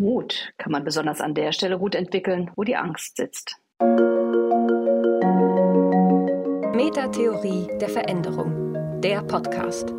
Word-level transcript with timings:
Mut 0.00 0.54
kann 0.56 0.72
man 0.72 0.82
besonders 0.82 1.20
an 1.20 1.34
der 1.34 1.52
Stelle 1.52 1.78
gut 1.78 1.94
entwickeln, 1.94 2.50
wo 2.56 2.64
die 2.64 2.74
Angst 2.74 3.18
sitzt. 3.18 3.56
Metatheorie 6.74 7.68
der 7.78 7.90
Veränderung. 7.90 9.00
Der 9.02 9.22
Podcast. 9.22 9.92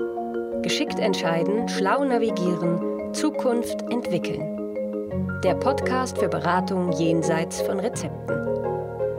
Geschickt 0.63 0.97
entscheiden, 0.97 1.69
schlau 1.69 2.03
navigieren, 2.03 3.13
Zukunft 3.13 3.83
entwickeln. 3.91 5.39
Der 5.43 5.53
Podcast 5.53 6.17
für 6.17 6.29
Beratung 6.29 6.91
jenseits 6.93 7.61
von 7.61 7.79
Rezepten. 7.79 8.35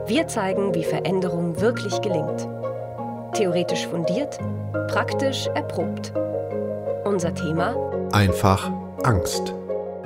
Wir 0.09 0.27
zeigen, 0.27 0.75
wie 0.75 0.83
Veränderung 0.83 1.61
wirklich 1.61 2.01
gelingt. 2.01 2.49
Theoretisch 3.35 3.87
fundiert, 3.87 4.37
praktisch 4.89 5.47
erprobt. 5.55 6.13
Unser 7.05 7.33
Thema? 7.35 7.77
Einfach 8.13 8.69
Angst. 9.05 9.55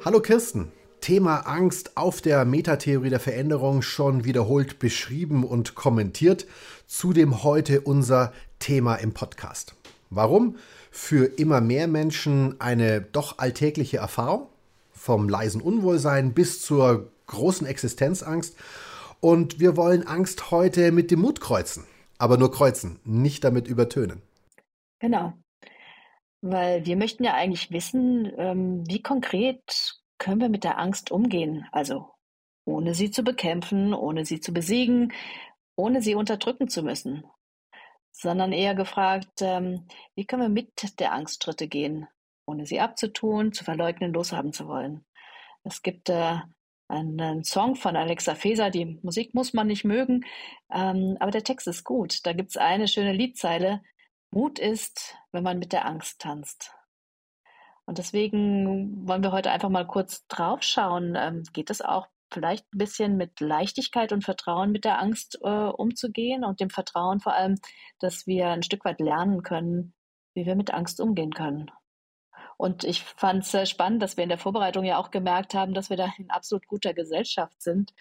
Hallo 0.05 0.21
Kirsten. 0.21 0.73
Thema 1.03 1.41
Angst 1.41 1.99
auf 1.99 2.23
der 2.23 2.47
Metatheorie 2.47 3.11
der 3.11 3.21
Veränderung 3.21 3.83
schon 3.83 4.25
wiederholt 4.25 4.79
beschrieben 4.79 5.45
und 5.45 5.75
kommentiert. 5.75 6.47
Zudem 6.87 7.45
heute 7.45 7.83
unser 7.83 8.33
Thema 8.59 8.95
im 8.97 9.13
Podcast. 9.13 9.75
Warum? 10.09 10.57
für 10.97 11.27
immer 11.27 11.61
mehr 11.61 11.89
Menschen 11.89 12.59
eine 12.59 13.03
doch 13.03 13.39
alltägliche 13.39 13.99
Erfahrung, 13.99 14.47
vom 14.97 15.29
leisen 15.29 15.61
Unwohlsein 15.61 16.35
bis 16.35 16.63
zur 16.63 17.13
großen 17.27 17.67
Existenzangst. 17.67 18.57
Und 19.21 19.61
wir 19.61 19.77
wollen 19.77 20.07
Angst 20.07 20.51
heute 20.51 20.93
mit 20.93 21.11
dem 21.11 21.21
Mut 21.21 21.41
kreuzen, 21.41 21.85
aber 22.19 22.37
nur 22.37 22.51
kreuzen, 22.51 23.01
nicht 23.05 23.45
damit 23.45 23.69
übertönen. 23.69 24.23
Genau, 24.99 25.33
weil 26.41 26.87
wir 26.87 26.97
möchten 26.97 27.25
ja 27.25 27.35
eigentlich 27.35 27.71
wissen, 27.71 28.33
ähm, 28.37 28.85
wie 28.87 29.03
konkret 29.03 30.01
können 30.19 30.41
wir 30.41 30.49
mit 30.49 30.65
der 30.65 30.79
Angst 30.79 31.11
umgehen, 31.11 31.67
also 31.73 32.11
ohne 32.65 32.95
sie 32.95 33.11
zu 33.11 33.23
bekämpfen, 33.23 33.95
ohne 33.95 34.25
sie 34.25 34.41
zu 34.41 34.53
besiegen, 34.53 35.13
ohne 35.77 36.03
sie 36.03 36.15
unterdrücken 36.15 36.69
zu 36.69 36.83
müssen 36.83 37.25
sondern 38.19 38.53
eher 38.53 38.75
gefragt, 38.75 39.43
ähm, 39.43 39.87
wie 40.15 40.25
können 40.25 40.43
wir 40.43 40.49
mit 40.49 40.99
der 40.99 41.13
Angst 41.13 41.45
Schritte 41.45 41.69
gehen, 41.69 42.09
ohne 42.47 42.67
sie 42.67 42.81
abzutun, 42.81 43.53
zu 43.53 43.65
verleugnen, 43.65 44.13
loshaben 44.13 44.53
zu 44.53 44.67
wollen. 44.69 45.05
Es 45.65 45.83
gibt 45.83 46.09
äh, 46.09 46.39
einen 46.89 47.45
Song 47.45 47.75
von 47.75 47.97
Alexa 47.97 48.35
Feser, 48.35 48.71
die 48.71 48.99
Musik 49.03 49.35
muss 49.35 49.53
man 49.53 49.67
nicht 49.67 49.85
mögen, 49.85 50.25
ähm, 50.73 51.17
aber 51.21 51.33
der 51.33 51.45
Text 51.45 51.67
ist 51.67 51.85
gut. 51.85 52.25
Da 52.25 52.33
gibt 52.33 52.51
es 52.51 52.57
eine 52.57 52.89
schöne 52.89 53.13
Liedzeile, 53.13 53.83
Mut 54.31 54.59
ist, 54.59 55.17
wenn 55.33 55.43
man 55.43 55.59
mit 55.59 55.73
der 55.73 55.87
Angst 55.87 56.21
tanzt. 56.21 56.73
Und 57.87 57.99
deswegen 57.99 59.07
wollen 59.07 59.23
wir 59.23 59.33
heute 59.33 59.51
einfach 59.51 59.69
mal 59.69 59.87
kurz 59.87 60.27
draufschauen. 60.27 61.15
Ähm, 61.17 61.45
geht 61.53 61.71
es 61.71 61.81
auch 61.81 62.09
vielleicht 62.33 62.67
ein 62.75 62.79
bisschen 62.79 63.17
mit 63.17 63.41
Leichtigkeit 63.41 64.13
und 64.13 64.25
Vertrauen 64.25 64.73
mit 64.73 64.85
der 64.85 65.01
Angst 65.01 65.39
äh, 65.43 65.49
umzugehen 65.49 66.45
und 66.45 66.61
dem 66.61 66.71
Vertrauen 66.71 67.21
vor 67.21 67.35
allem, 67.35 67.57
dass 68.01 68.27
wir 68.27 68.49
ein 68.49 68.65
Stück 68.65 68.85
weit 68.85 69.01
lernen 69.01 69.43
können, 69.43 69.95
wie 70.35 70.47
wir 70.47 70.57
mit 70.57 70.75
Angst 70.75 71.01
umgehen 71.01 71.33
können. 71.33 71.71
Und 72.57 72.85
ich 72.85 73.03
fand 73.03 73.53
es 73.53 73.71
spannend, 73.71 74.03
dass 74.03 74.17
wir 74.17 74.25
in 74.25 74.31
der 74.31 74.39
Vorbereitung 74.39 74.85
ja 74.85 74.99
auch 74.99 75.11
gemerkt 75.11 75.55
haben, 75.55 75.75
dass 75.75 75.91
wir 75.91 75.97
da 75.97 76.13
in 76.19 76.31
absolut 76.31 76.67
guter 76.67 76.95
Gesellschaft 76.95 77.61
sind. 77.61 77.93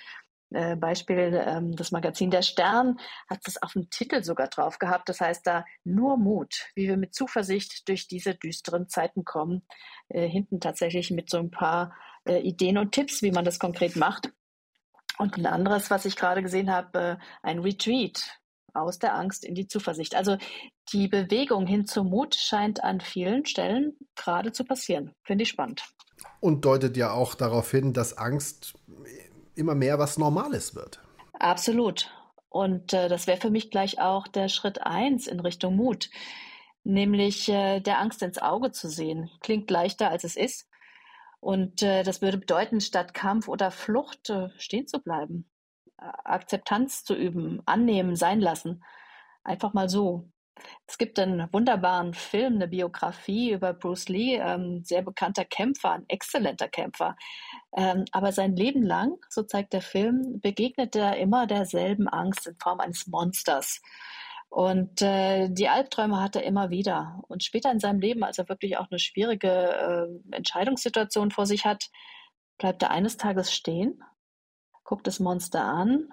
Äh, 0.51 0.75
Beispiel 0.75 1.43
ähm, 1.45 1.75
das 1.75 1.91
Magazin 1.91 2.29
Der 2.31 2.41
Stern 2.41 2.99
hat 3.29 3.39
es 3.45 3.61
auf 3.61 3.73
dem 3.73 3.89
Titel 3.89 4.23
sogar 4.23 4.47
drauf 4.47 4.79
gehabt. 4.79 5.09
Das 5.09 5.19
heißt 5.19 5.45
da 5.45 5.65
nur 5.83 6.17
Mut, 6.17 6.67
wie 6.75 6.87
wir 6.87 6.97
mit 6.97 7.15
Zuversicht 7.15 7.87
durch 7.89 8.07
diese 8.07 8.35
düsteren 8.35 8.87
Zeiten 8.87 9.25
kommen. 9.25 9.63
Äh, 10.07 10.27
hinten 10.27 10.59
tatsächlich 10.59 11.11
mit 11.11 11.29
so 11.29 11.37
ein 11.39 11.51
paar 11.51 11.93
äh, 12.25 12.39
Ideen 12.39 12.77
und 12.77 12.91
Tipps, 12.91 13.21
wie 13.21 13.31
man 13.31 13.45
das 13.45 13.59
konkret 13.59 13.95
macht. 13.95 14.31
Und 15.17 15.37
ein 15.37 15.45
anderes, 15.45 15.89
was 15.89 16.05
ich 16.05 16.15
gerade 16.15 16.41
gesehen 16.41 16.71
habe, 16.71 17.19
ein 17.41 17.59
Retreat 17.59 18.39
aus 18.75 18.99
der 18.99 19.15
Angst 19.15 19.43
in 19.43 19.55
die 19.55 19.67
Zuversicht. 19.67 20.15
Also 20.15 20.37
die 20.91 21.07
Bewegung 21.07 21.65
hin 21.67 21.85
zum 21.85 22.09
Mut 22.09 22.35
scheint 22.35 22.83
an 22.83 23.01
vielen 23.01 23.45
Stellen 23.45 23.97
gerade 24.15 24.51
zu 24.51 24.63
passieren. 24.63 25.13
Finde 25.23 25.43
ich 25.43 25.49
spannend. 25.49 25.83
Und 26.39 26.65
deutet 26.65 26.97
ja 26.97 27.11
auch 27.11 27.35
darauf 27.35 27.71
hin, 27.71 27.93
dass 27.93 28.17
Angst 28.17 28.73
immer 29.55 29.75
mehr 29.75 29.99
was 29.99 30.17
Normales 30.17 30.75
wird. 30.75 31.01
Absolut. 31.33 32.11
Und 32.49 32.93
äh, 32.93 33.09
das 33.09 33.27
wäre 33.27 33.39
für 33.39 33.49
mich 33.49 33.69
gleich 33.69 33.99
auch 33.99 34.27
der 34.27 34.47
Schritt 34.47 34.81
eins 34.81 35.27
in 35.27 35.39
Richtung 35.39 35.75
Mut, 35.75 36.09
nämlich 36.83 37.49
äh, 37.49 37.81
der 37.81 37.99
Angst 37.99 38.21
ins 38.21 38.37
Auge 38.37 38.71
zu 38.71 38.89
sehen. 38.89 39.29
Klingt 39.41 39.69
leichter, 39.69 40.09
als 40.09 40.23
es 40.23 40.37
ist. 40.37 40.67
Und 41.41 41.83
äh, 41.83 42.03
das 42.03 42.21
würde 42.21 42.37
bedeuten, 42.37 42.81
statt 42.81 43.13
Kampf 43.13 43.47
oder 43.47 43.71
Flucht 43.71 44.29
äh, 44.29 44.49
stehen 44.57 44.87
zu 44.87 44.99
bleiben, 44.99 45.49
Akzeptanz 45.97 47.03
zu 47.03 47.15
üben, 47.15 47.61
annehmen, 47.65 48.15
sein 48.15 48.39
lassen. 48.39 48.83
Einfach 49.43 49.73
mal 49.73 49.89
so. 49.89 50.29
Es 50.87 50.97
gibt 50.97 51.19
einen 51.19 51.51
wunderbaren 51.51 52.13
Film, 52.13 52.55
eine 52.55 52.67
Biografie 52.67 53.51
über 53.51 53.73
Bruce 53.73 54.07
Lee, 54.07 54.37
ähm, 54.37 54.83
sehr 54.83 55.01
bekannter 55.01 55.43
Kämpfer, 55.45 55.91
ein 55.91 56.05
exzellenter 56.07 56.69
Kämpfer. 56.69 57.17
Ähm, 57.75 58.05
aber 58.11 58.31
sein 58.31 58.55
Leben 58.55 58.83
lang, 58.83 59.17
so 59.29 59.43
zeigt 59.43 59.73
der 59.73 59.81
Film, 59.81 60.39
begegnet 60.41 60.95
er 60.95 61.17
immer 61.17 61.45
derselben 61.45 62.07
Angst 62.07 62.47
in 62.47 62.55
Form 62.55 62.79
eines 62.79 63.07
Monsters. 63.07 63.81
Und 64.49 65.01
äh, 65.01 65.49
die 65.49 65.67
Albträume 65.67 66.21
hat 66.21 66.37
er 66.37 66.43
immer 66.43 66.69
wieder. 66.69 67.21
Und 67.27 67.43
später 67.43 67.71
in 67.71 67.81
seinem 67.81 67.99
Leben, 67.99 68.23
als 68.23 68.37
er 68.37 68.47
wirklich 68.47 68.77
auch 68.77 68.89
eine 68.89 68.99
schwierige 68.99 69.49
äh, 69.49 70.35
Entscheidungssituation 70.35 71.31
vor 71.31 71.45
sich 71.45 71.65
hat, 71.65 71.89
bleibt 72.57 72.81
er 72.81 72.91
eines 72.91 73.17
Tages 73.17 73.53
stehen, 73.53 74.01
guckt 74.85 75.07
das 75.07 75.19
Monster 75.19 75.65
an 75.65 76.07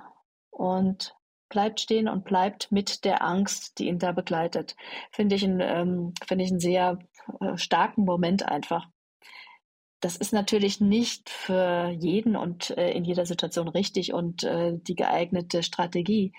und 0.50 1.14
bleibt 1.48 1.80
stehen 1.80 2.08
und 2.08 2.24
bleibt 2.24 2.72
mit 2.72 3.04
der 3.04 3.22
Angst, 3.22 3.78
die 3.78 3.86
ihn 3.86 3.98
da 3.98 4.12
begleitet. 4.12 4.74
Finde 5.12 5.36
ich, 5.36 5.44
ein, 5.44 5.60
ähm, 5.60 6.14
finde 6.26 6.44
ich 6.44 6.50
einen 6.50 6.60
sehr 6.60 6.98
äh, 7.40 7.56
starken 7.56 8.04
Moment 8.04 8.42
einfach. 8.42 8.88
Das 10.00 10.16
ist 10.16 10.32
natürlich 10.32 10.80
nicht 10.80 11.30
für 11.30 11.90
jeden 11.90 12.34
und 12.34 12.70
äh, 12.70 12.90
in 12.90 13.04
jeder 13.04 13.26
Situation 13.26 13.68
richtig 13.68 14.12
und 14.12 14.42
äh, 14.42 14.72
die 14.74 14.96
geeignete 14.96 15.62
Strategie. 15.62 16.32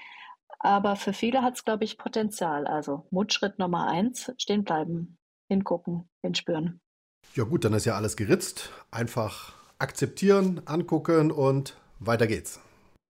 Aber 0.59 0.95
für 0.95 1.13
viele 1.13 1.43
hat 1.43 1.55
es, 1.55 1.63
glaube 1.63 1.83
ich, 1.83 1.97
Potenzial. 1.97 2.65
Also 2.67 3.05
Mutschritt 3.11 3.59
Nummer 3.59 3.87
eins, 3.87 4.33
stehen 4.37 4.63
bleiben, 4.63 5.17
hingucken, 5.47 6.09
hinspüren. 6.21 6.81
Ja 7.35 7.43
gut, 7.43 7.65
dann 7.65 7.73
ist 7.73 7.85
ja 7.85 7.95
alles 7.95 8.17
geritzt. 8.17 8.71
Einfach 8.89 9.53
akzeptieren, 9.77 10.61
angucken 10.65 11.31
und 11.31 11.77
weiter 12.05 12.27
geht's. 12.27 12.59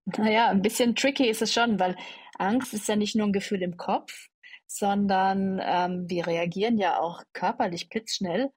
Naja, 0.05 0.49
ein 0.49 0.61
bisschen 0.61 0.95
tricky 0.95 1.29
ist 1.29 1.41
es 1.41 1.53
schon, 1.53 1.79
weil 1.79 1.95
Angst 2.37 2.73
ist 2.73 2.87
ja 2.87 2.95
nicht 2.95 3.15
nur 3.15 3.27
ein 3.27 3.33
Gefühl 3.33 3.61
im 3.61 3.77
Kopf, 3.77 4.27
sondern 4.67 5.61
ähm, 5.63 6.09
wir 6.09 6.27
reagieren 6.27 6.77
ja 6.77 6.99
auch 6.99 7.21
körperlich 7.33 7.89
blitzschnell, 7.89 8.49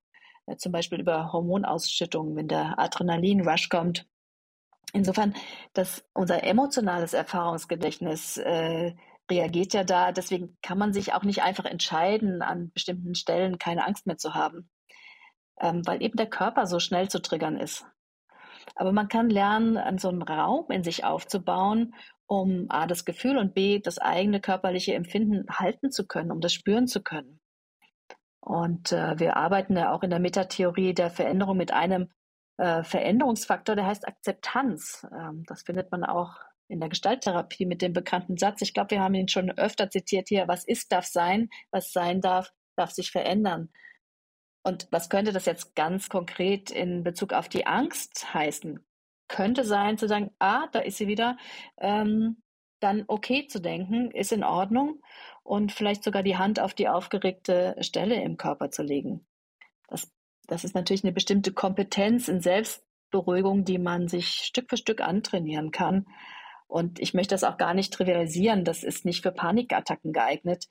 äh, 0.47 0.57
zum 0.57 0.73
Beispiel 0.73 1.01
über 1.01 1.33
Hormonausschüttungen, 1.33 2.35
wenn 2.37 2.49
der 2.49 2.79
Adrenalin-Rush 2.79 3.69
kommt 3.69 4.07
Insofern, 4.97 5.35
dass 5.75 6.05
unser 6.15 6.45
emotionales 6.45 7.13
Erfahrungsgedächtnis 7.13 8.39
äh, 8.39 8.95
reagiert 9.31 9.75
ja 9.75 9.85
da. 9.85 10.13
Deswegen 10.13 10.57
kann 10.63 10.79
man 10.79 10.93
sich 10.93 11.13
auch 11.13 11.23
nicht 11.23 11.43
einfach 11.43 11.65
entscheiden, 11.65 12.43
an 12.43 12.71
bestimmten 12.73 13.15
Stellen 13.15 13.59
keine 13.59 13.87
Angst 13.87 14.07
mehr 14.07 14.17
zu 14.17 14.35
haben, 14.35 14.71
ähm, 15.61 15.87
weil 15.87 16.03
eben 16.03 16.17
der 16.17 16.31
Körper 16.31 16.67
so 16.67 16.79
schnell 16.79 17.09
zu 17.09 17.21
triggern 17.21 17.59
ist. 17.59 17.85
Aber 18.77 18.93
man 18.93 19.09
kann 19.09 19.31
lernen, 19.31 19.77
an 19.77 19.99
so 19.99 20.09
einem 20.09 20.23
Raum 20.23 20.71
in 20.71 20.85
sich 20.85 21.05
aufzubauen, 21.05 21.95
um 22.27 22.67
A, 22.69 22.87
das 22.87 23.05
Gefühl 23.05 23.39
und 23.39 23.55
B, 23.55 23.81
das 23.81 23.99
eigene 23.99 24.41
körperliche 24.41 24.95
Empfinden 24.95 25.47
halten 25.51 25.91
zu 25.91 26.07
können, 26.07 26.31
um 26.31 26.41
das 26.41 26.53
spüren 26.53 26.87
zu 26.87 27.03
können. 27.03 27.41
Und 28.41 28.93
äh, 28.93 29.19
wir 29.19 29.37
arbeiten 29.37 29.77
ja 29.77 29.93
auch 29.93 30.03
in 30.03 30.11
der 30.11 30.21
Metatheorie 30.21 30.95
der 30.95 31.11
Veränderung 31.11 31.57
mit 31.57 31.73
einem 31.73 32.11
äh, 32.59 32.85
Veränderungsfaktor, 32.85 33.75
der 33.75 33.87
heißt 33.87 34.07
Akzeptanz. 34.07 35.07
Ähm, 35.13 35.45
das 35.47 35.63
findet 35.63 35.91
man 35.91 36.05
auch 36.05 36.37
in 36.69 36.81
der 36.81 36.89
Gestalttherapie 36.89 37.67
mit 37.67 37.83
dem 37.83 37.93
bekannten 37.93 38.37
Satz. 38.37 38.61
Ich 38.63 38.75
glaube, 38.75 38.93
wir 38.93 39.01
haben 39.01 39.15
ihn 39.15 39.29
schon 39.29 39.51
öfter 39.51 39.91
zitiert 39.91 40.29
hier. 40.29 40.49
Was 40.49 40.65
ist, 40.65 40.93
darf 40.93 41.07
sein. 41.07 41.49
Was 41.71 41.93
sein 41.93 42.21
darf, 42.21 42.53
darf 42.77 42.91
sich 42.91 43.11
verändern. 43.11 43.71
Und 44.67 44.89
was 44.91 45.09
könnte 45.09 45.33
das 45.33 45.47
jetzt 45.47 45.77
ganz 45.77 46.09
konkret 46.09 46.73
in 46.73 47.05
Bezug 47.05 47.33
auf 47.33 47.49
die 47.49 47.67
Angst 47.67 48.35
heißen? 48.35 48.85
Könnte 49.29 49.65
sein 49.65 49.97
zu 49.97 50.09
sagen, 50.09 50.33
ah, 50.41 50.67
da 50.73 50.81
ist 50.81 50.97
sie 50.97 51.07
wieder, 51.07 51.37
ähm, 51.79 52.43
dann 52.81 53.05
okay 53.07 53.47
zu 53.47 53.61
denken, 53.61 54.11
ist 54.11 54.33
in 54.33 54.43
Ordnung 54.43 55.01
und 55.45 55.71
vielleicht 55.71 56.03
sogar 56.03 56.25
die 56.25 56.37
Hand 56.37 56.59
auf 56.59 56.75
die 56.75 56.89
aufgeregte 56.89 57.77
Stelle 57.79 58.21
im 58.21 58.37
Körper 58.39 58.73
zu 58.73 58.83
legen. 58.83 59.25
Das 59.87 60.11
das 60.49 60.65
ist 60.65 60.75
natürlich 60.75 61.05
eine 61.05 61.13
bestimmte 61.13 61.53
Kompetenz 61.53 62.27
in 62.27 62.41
Beruhigung, 63.13 63.65
die 63.65 63.79
man 63.79 64.09
sich 64.09 64.29
Stück 64.29 64.69
für 64.69 64.77
Stück 64.77 65.01
antrainieren 65.01 65.71
kann. 65.71 66.07
Und 66.67 66.99
ich 66.99 67.15
möchte 67.15 67.35
das 67.35 67.45
auch 67.45 67.57
gar 67.57 67.73
nicht 67.73 67.93
trivialisieren. 67.93 68.65
Das 68.65 68.83
ist 68.83 69.05
nicht 69.05 69.23
für 69.23 69.31
Panikattacken 69.31 70.13
geeignet. 70.13 70.67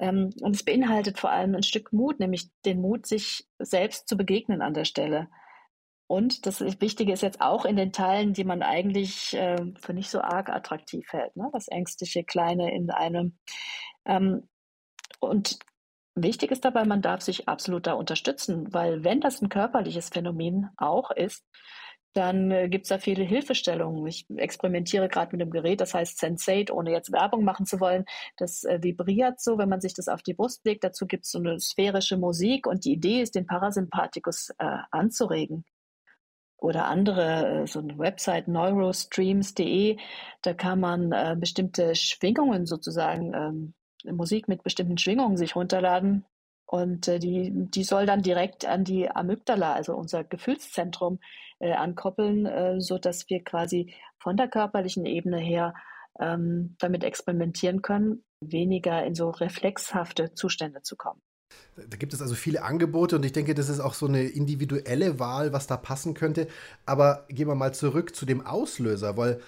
Ähm, 0.00 0.30
und 0.40 0.56
es 0.56 0.64
beinhaltet 0.64 1.18
vor 1.18 1.30
allem 1.30 1.54
ein 1.54 1.62
Stück 1.62 1.92
Mut, 1.92 2.18
nämlich 2.18 2.50
den 2.64 2.80
Mut, 2.80 3.06
sich 3.06 3.46
selbst 3.58 4.08
zu 4.08 4.16
begegnen 4.16 4.62
an 4.62 4.74
der 4.74 4.86
Stelle. 4.86 5.28
Und 6.08 6.44
das 6.46 6.60
Wichtige 6.60 7.12
ist 7.12 7.22
jetzt 7.22 7.40
auch 7.40 7.64
in 7.64 7.76
den 7.76 7.92
Teilen, 7.92 8.32
die 8.32 8.42
man 8.42 8.62
eigentlich 8.62 9.32
äh, 9.34 9.58
für 9.78 9.92
nicht 9.92 10.10
so 10.10 10.20
arg 10.20 10.48
attraktiv 10.48 11.06
hält, 11.12 11.36
ne? 11.36 11.48
das 11.52 11.68
ängstliche 11.68 12.24
Kleine 12.24 12.74
in 12.74 12.90
einem. 12.90 13.38
Ähm, 14.06 14.48
und 15.20 15.58
wichtig 16.16 16.50
ist 16.50 16.64
dabei, 16.64 16.84
man 16.84 17.02
darf 17.02 17.20
sich 17.20 17.48
absolut 17.48 17.86
da 17.86 17.92
unterstützen, 17.92 18.72
weil 18.72 19.04
wenn 19.04 19.20
das 19.20 19.40
ein 19.40 19.50
körperliches 19.50 20.08
Phänomen 20.08 20.70
auch 20.78 21.10
ist, 21.10 21.44
dann 22.12 22.50
äh, 22.50 22.68
gibt 22.68 22.84
es 22.84 22.88
da 22.88 22.98
viele 22.98 23.22
Hilfestellungen. 23.22 24.06
Ich 24.06 24.26
experimentiere 24.36 25.08
gerade 25.08 25.36
mit 25.36 25.42
einem 25.42 25.50
Gerät, 25.50 25.80
das 25.80 25.94
heißt 25.94 26.18
Sensate, 26.18 26.74
ohne 26.74 26.90
jetzt 26.90 27.12
Werbung 27.12 27.44
machen 27.44 27.66
zu 27.66 27.80
wollen. 27.80 28.04
Das 28.36 28.64
äh, 28.64 28.82
vibriert 28.82 29.40
so, 29.40 29.58
wenn 29.58 29.68
man 29.68 29.80
sich 29.80 29.94
das 29.94 30.08
auf 30.08 30.22
die 30.22 30.34
Brust 30.34 30.64
legt. 30.64 30.84
Dazu 30.84 31.06
gibt 31.06 31.24
es 31.24 31.30
so 31.30 31.38
eine 31.38 31.60
sphärische 31.60 32.16
Musik 32.16 32.66
und 32.66 32.84
die 32.84 32.92
Idee 32.92 33.22
ist, 33.22 33.34
den 33.34 33.46
Parasympathikus 33.46 34.50
äh, 34.58 34.78
anzuregen. 34.90 35.64
Oder 36.56 36.86
andere, 36.86 37.62
äh, 37.62 37.66
so 37.66 37.78
eine 37.78 37.96
Website 37.98 38.48
neurostreams.de, 38.48 39.96
da 40.42 40.54
kann 40.54 40.80
man 40.80 41.12
äh, 41.12 41.36
bestimmte 41.38 41.94
Schwingungen 41.94 42.66
sozusagen, 42.66 43.34
ähm, 43.34 43.74
Musik 44.04 44.48
mit 44.48 44.62
bestimmten 44.62 44.96
Schwingungen 44.98 45.36
sich 45.36 45.54
runterladen 45.54 46.24
und 46.70 47.08
äh, 47.08 47.18
die, 47.18 47.50
die 47.52 47.82
soll 47.82 48.06
dann 48.06 48.22
direkt 48.22 48.64
an 48.64 48.84
die 48.84 49.10
Amygdala, 49.10 49.74
also 49.74 49.94
unser 49.96 50.22
Gefühlszentrum, 50.22 51.18
äh, 51.60 51.72
ankoppeln, 51.72 52.46
äh, 52.46 52.80
sodass 52.80 53.28
wir 53.28 53.44
quasi 53.44 53.94
von 54.18 54.36
der 54.36 54.48
körperlichen 54.48 55.06
Ebene 55.06 55.38
her 55.38 55.74
ähm, 56.18 56.76
damit 56.78 57.04
experimentieren 57.04 57.82
können, 57.82 58.24
weniger 58.40 59.04
in 59.04 59.14
so 59.14 59.30
reflexhafte 59.30 60.34
Zustände 60.34 60.82
zu 60.82 60.96
kommen. 60.96 61.20
Da 61.76 61.96
gibt 61.96 62.12
es 62.12 62.22
also 62.22 62.34
viele 62.34 62.62
Angebote 62.62 63.16
und 63.16 63.24
ich 63.24 63.32
denke, 63.32 63.54
das 63.54 63.68
ist 63.68 63.80
auch 63.80 63.94
so 63.94 64.06
eine 64.06 64.22
individuelle 64.22 65.18
Wahl, 65.18 65.52
was 65.52 65.66
da 65.66 65.76
passen 65.76 66.14
könnte. 66.14 66.46
Aber 66.86 67.26
gehen 67.28 67.48
wir 67.48 67.54
mal 67.54 67.74
zurück 67.74 68.14
zu 68.14 68.26
dem 68.26 68.44
Auslöser, 68.46 69.16
weil 69.16 69.40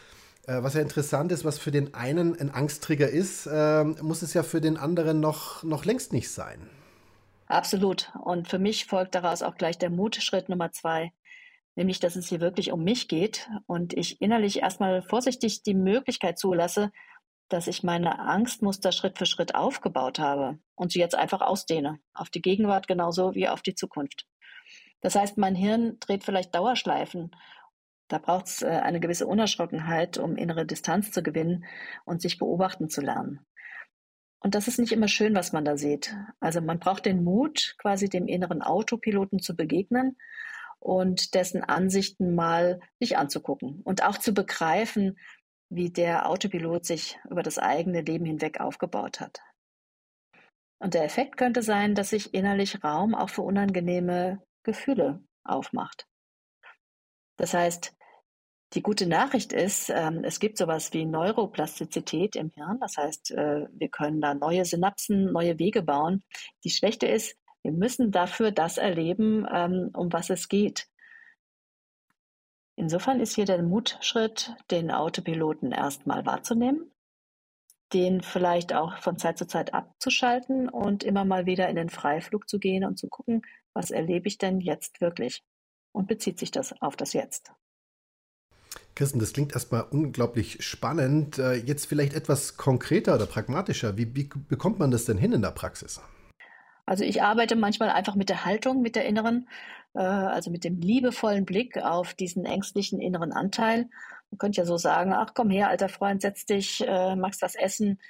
äh, 0.46 0.62
was 0.62 0.74
ja 0.74 0.80
interessant 0.80 1.32
ist, 1.32 1.44
was 1.44 1.58
für 1.58 1.70
den 1.70 1.94
einen 1.94 2.38
ein 2.38 2.50
Angsttrigger 2.50 3.08
ist, 3.08 3.46
äh, 3.46 3.84
muss 3.84 4.22
es 4.22 4.34
ja 4.34 4.42
für 4.42 4.60
den 4.60 4.76
anderen 4.76 5.20
noch, 5.20 5.62
noch 5.62 5.84
längst 5.84 6.12
nicht 6.12 6.30
sein. 6.30 6.68
Absolut. 7.46 8.10
Und 8.24 8.48
für 8.48 8.58
mich 8.58 8.86
folgt 8.86 9.14
daraus 9.14 9.42
auch 9.42 9.56
gleich 9.56 9.78
der 9.78 9.90
Mutschritt 9.90 10.48
Nummer 10.48 10.72
zwei, 10.72 11.12
nämlich 11.74 12.00
dass 12.00 12.16
es 12.16 12.28
hier 12.28 12.40
wirklich 12.40 12.72
um 12.72 12.82
mich 12.84 13.08
geht 13.08 13.48
und 13.66 13.92
ich 13.94 14.20
innerlich 14.20 14.60
erstmal 14.60 15.02
vorsichtig 15.02 15.62
die 15.62 15.74
Möglichkeit 15.74 16.38
zulasse, 16.38 16.90
dass 17.48 17.66
ich 17.66 17.82
meine 17.82 18.18
Angstmuster 18.18 18.92
Schritt 18.92 19.18
für 19.18 19.26
Schritt 19.26 19.54
aufgebaut 19.54 20.18
habe 20.18 20.58
und 20.74 20.92
sie 20.92 20.98
jetzt 20.98 21.14
einfach 21.14 21.40
ausdehne, 21.40 21.98
auf 22.14 22.30
die 22.30 22.42
Gegenwart 22.42 22.88
genauso 22.88 23.34
wie 23.34 23.48
auf 23.48 23.62
die 23.62 23.74
Zukunft. 23.74 24.26
Das 25.00 25.14
heißt, 25.16 25.36
mein 25.36 25.54
Hirn 25.54 25.98
dreht 26.00 26.24
vielleicht 26.24 26.54
Dauerschleifen. 26.54 27.32
Da 28.08 28.18
braucht 28.18 28.46
es 28.46 28.62
äh, 28.62 28.68
eine 28.68 29.00
gewisse 29.00 29.26
Unerschrockenheit, 29.26 30.16
um 30.16 30.36
innere 30.36 30.64
Distanz 30.64 31.10
zu 31.10 31.22
gewinnen 31.22 31.64
und 32.04 32.22
sich 32.22 32.38
beobachten 32.38 32.88
zu 32.88 33.00
lernen. 33.00 33.40
Und 34.40 34.54
das 34.54 34.68
ist 34.68 34.78
nicht 34.78 34.92
immer 34.92 35.08
schön, 35.08 35.34
was 35.34 35.52
man 35.52 35.64
da 35.64 35.76
sieht. 35.76 36.16
Also 36.40 36.60
man 36.60 36.78
braucht 36.78 37.04
den 37.04 37.22
Mut, 37.22 37.74
quasi 37.78 38.08
dem 38.08 38.26
inneren 38.26 38.62
Autopiloten 38.62 39.40
zu 39.40 39.54
begegnen 39.54 40.16
und 40.82 41.34
dessen 41.34 41.62
Ansichten 41.62 42.34
mal 42.34 42.80
sich 42.98 43.16
anzugucken 43.16 43.80
und 43.84 44.02
auch 44.02 44.18
zu 44.18 44.34
begreifen, 44.34 45.16
wie 45.70 45.90
der 45.90 46.28
Autopilot 46.28 46.84
sich 46.84 47.18
über 47.30 47.42
das 47.42 47.58
eigene 47.58 48.00
Leben 48.00 48.24
hinweg 48.24 48.60
aufgebaut 48.60 49.20
hat. 49.20 49.40
Und 50.80 50.94
der 50.94 51.04
Effekt 51.04 51.36
könnte 51.36 51.62
sein, 51.62 51.94
dass 51.94 52.10
sich 52.10 52.34
innerlich 52.34 52.82
Raum 52.82 53.14
auch 53.14 53.30
für 53.30 53.42
unangenehme 53.42 54.42
Gefühle 54.64 55.22
aufmacht. 55.44 56.08
Das 57.36 57.54
heißt, 57.54 57.94
die 58.74 58.82
gute 58.82 59.06
Nachricht 59.06 59.52
ist, 59.52 59.90
ähm, 59.90 60.24
es 60.24 60.40
gibt 60.40 60.58
sowas 60.58 60.92
wie 60.92 61.04
Neuroplastizität 61.04 62.34
im 62.34 62.50
Hirn. 62.50 62.78
Das 62.80 62.96
heißt, 62.96 63.30
äh, 63.30 63.66
wir 63.72 63.88
können 63.88 64.20
da 64.20 64.34
neue 64.34 64.64
Synapsen, 64.64 65.30
neue 65.30 65.58
Wege 65.58 65.82
bauen. 65.82 66.24
Die 66.64 66.70
schlechte 66.70 67.06
ist, 67.06 67.36
wir 67.62 67.72
müssen 67.72 68.10
dafür 68.10 68.50
das 68.50 68.78
erleben, 68.78 69.46
ähm, 69.52 69.90
um 69.94 70.12
was 70.12 70.30
es 70.30 70.48
geht. 70.48 70.88
Insofern 72.76 73.20
ist 73.20 73.34
hier 73.34 73.44
der 73.44 73.62
Mutschritt, 73.62 74.54
den 74.70 74.90
Autopiloten 74.90 75.72
erstmal 75.72 76.26
wahrzunehmen, 76.26 76.90
den 77.92 78.22
vielleicht 78.22 78.72
auch 78.72 78.98
von 78.98 79.18
Zeit 79.18 79.38
zu 79.38 79.46
Zeit 79.46 79.74
abzuschalten 79.74 80.68
und 80.68 81.04
immer 81.04 81.24
mal 81.24 81.46
wieder 81.46 81.68
in 81.68 81.76
den 81.76 81.90
Freiflug 81.90 82.48
zu 82.48 82.58
gehen 82.58 82.84
und 82.84 82.98
zu 82.98 83.08
gucken, 83.08 83.42
was 83.74 83.90
erlebe 83.90 84.26
ich 84.26 84.38
denn 84.38 84.60
jetzt 84.60 85.00
wirklich? 85.00 85.42
Und 85.92 86.08
bezieht 86.08 86.38
sich 86.38 86.50
das 86.50 86.72
auf 86.80 86.96
das 86.96 87.12
Jetzt? 87.12 87.52
Kirsten, 88.94 89.18
das 89.18 89.32
klingt 89.32 89.52
erstmal 89.52 89.82
unglaublich 89.90 90.64
spannend. 90.64 91.38
Äh, 91.38 91.54
jetzt 91.54 91.86
vielleicht 91.86 92.14
etwas 92.14 92.56
konkreter 92.56 93.14
oder 93.14 93.26
pragmatischer. 93.26 93.96
Wie, 93.96 94.14
wie, 94.16 94.28
bekommt 94.48 94.78
man 94.78 94.90
das 94.90 95.04
denn 95.04 95.18
hin 95.18 95.32
in 95.32 95.42
der 95.42 95.50
Praxis? 95.50 96.00
Also 96.86 97.04
ich 97.04 97.22
arbeite 97.22 97.56
manchmal 97.56 97.90
einfach 97.90 98.14
mit 98.14 98.28
der 98.28 98.44
Haltung, 98.44 98.82
mit 98.82 98.96
der 98.96 99.04
inneren, 99.04 99.48
äh, 99.94 100.00
also 100.00 100.50
mit 100.50 100.64
dem 100.64 100.80
liebevollen 100.80 101.44
Blick 101.44 101.76
auf 101.78 102.14
diesen 102.14 102.44
ängstlichen 102.44 103.00
inneren 103.00 103.32
Anteil. 103.32 103.88
Man 104.30 104.38
könnte 104.38 104.58
ja 104.58 104.64
so 104.64 104.76
sagen, 104.76 105.12
ach 105.12 105.32
komm 105.34 105.50
her, 105.50 105.68
alter 105.68 105.88
Freund, 105.88 106.22
setz 106.22 106.44
dich, 106.46 106.86
äh, 106.86 107.16
magst 107.16 107.42
was 107.42 107.54
essen. 107.54 108.00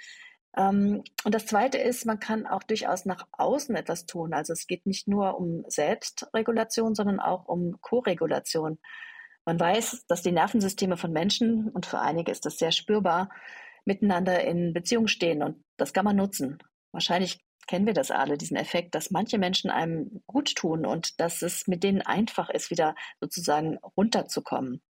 Ähm, 0.56 1.02
und 1.24 1.34
das 1.34 1.46
Zweite 1.46 1.78
ist, 1.78 2.06
man 2.06 2.20
kann 2.20 2.46
auch 2.46 2.62
durchaus 2.62 3.04
nach 3.04 3.26
außen 3.32 3.74
etwas 3.76 4.06
tun. 4.06 4.34
Also 4.34 4.52
es 4.52 4.66
geht 4.66 4.86
nicht 4.86 5.08
nur 5.08 5.38
um 5.38 5.64
Selbstregulation, 5.68 6.94
sondern 6.94 7.20
auch 7.20 7.46
um 7.46 7.80
Koregulation. 7.80 8.78
Man 9.44 9.58
weiß, 9.58 10.06
dass 10.06 10.22
die 10.22 10.32
Nervensysteme 10.32 10.96
von 10.96 11.12
Menschen, 11.12 11.68
und 11.68 11.86
für 11.86 12.00
einige 12.00 12.30
ist 12.30 12.46
das 12.46 12.58
sehr 12.58 12.72
spürbar, 12.72 13.30
miteinander 13.84 14.44
in 14.44 14.72
Beziehung 14.72 15.08
stehen 15.08 15.42
und 15.42 15.64
das 15.76 15.92
kann 15.92 16.04
man 16.04 16.16
nutzen. 16.16 16.58
Wahrscheinlich 16.92 17.40
kennen 17.66 17.86
wir 17.86 17.94
das 17.94 18.10
alle, 18.10 18.36
diesen 18.36 18.56
Effekt, 18.56 18.94
dass 18.94 19.10
manche 19.10 19.38
Menschen 19.38 19.70
einem 19.70 20.22
gut 20.26 20.54
tun 20.54 20.86
und 20.86 21.20
dass 21.20 21.42
es 21.42 21.66
mit 21.66 21.82
denen 21.82 22.02
einfach 22.02 22.50
ist, 22.50 22.70
wieder 22.70 22.94
sozusagen 23.20 23.78
runterzukommen. 23.96 24.82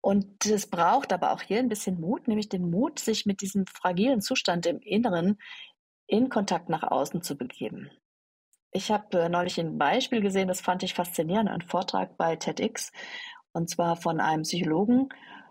Und 0.00 0.46
es 0.46 0.68
braucht 0.68 1.12
aber 1.12 1.32
auch 1.32 1.42
hier 1.42 1.58
ein 1.58 1.68
bisschen 1.68 2.00
Mut, 2.00 2.28
nämlich 2.28 2.48
den 2.48 2.70
Mut, 2.70 2.98
sich 2.98 3.26
mit 3.26 3.40
diesem 3.40 3.66
fragilen 3.66 4.20
Zustand 4.20 4.66
im 4.66 4.80
Inneren 4.80 5.38
in 6.06 6.28
Kontakt 6.28 6.68
nach 6.68 6.82
außen 6.82 7.22
zu 7.22 7.36
begeben. 7.36 7.90
Ich 8.70 8.90
habe 8.90 9.18
äh, 9.18 9.28
neulich 9.28 9.58
ein 9.58 9.78
Beispiel 9.78 10.20
gesehen, 10.20 10.48
das 10.48 10.60
fand 10.60 10.82
ich 10.82 10.94
faszinierend, 10.94 11.48
ein 11.48 11.62
Vortrag 11.62 12.16
bei 12.16 12.36
TEDx, 12.36 12.92
und 13.52 13.70
zwar 13.70 13.96
von 13.96 14.20
einem 14.20 14.42
Psychologen. 14.42 15.08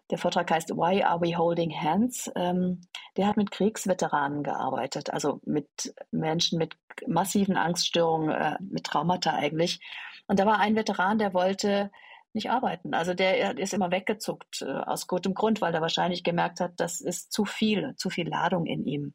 Der 0.09 0.17
Vortrag 0.17 0.49
heißt 0.49 0.69
Why 0.69 1.03
Are 1.03 1.21
We 1.21 1.37
Holding 1.37 1.71
Hands? 1.71 2.31
Ähm, 2.35 2.81
der 3.17 3.27
hat 3.27 3.37
mit 3.37 3.51
Kriegsveteranen 3.51 4.43
gearbeitet, 4.43 5.09
also 5.11 5.41
mit 5.45 5.93
Menschen 6.11 6.57
mit 6.57 6.77
massiven 7.05 7.57
Angststörungen, 7.57 8.29
äh, 8.29 8.57
mit 8.61 8.85
Traumata 8.85 9.33
eigentlich. 9.33 9.79
Und 10.27 10.39
da 10.39 10.45
war 10.45 10.59
ein 10.59 10.75
Veteran, 10.75 11.19
der 11.19 11.33
wollte 11.33 11.91
nicht 12.33 12.49
arbeiten. 12.49 12.93
Also 12.93 13.13
der 13.13 13.57
ist 13.57 13.73
immer 13.73 13.91
weggezuckt, 13.91 14.61
äh, 14.61 14.71
aus 14.71 15.07
gutem 15.07 15.33
Grund, 15.33 15.59
weil 15.59 15.73
er 15.73 15.81
wahrscheinlich 15.81 16.23
gemerkt 16.23 16.59
hat, 16.59 16.73
das 16.77 17.01
ist 17.01 17.31
zu 17.31 17.45
viel, 17.45 17.95
zu 17.97 18.09
viel 18.09 18.29
Ladung 18.29 18.65
in 18.65 18.85
ihm. 18.85 19.13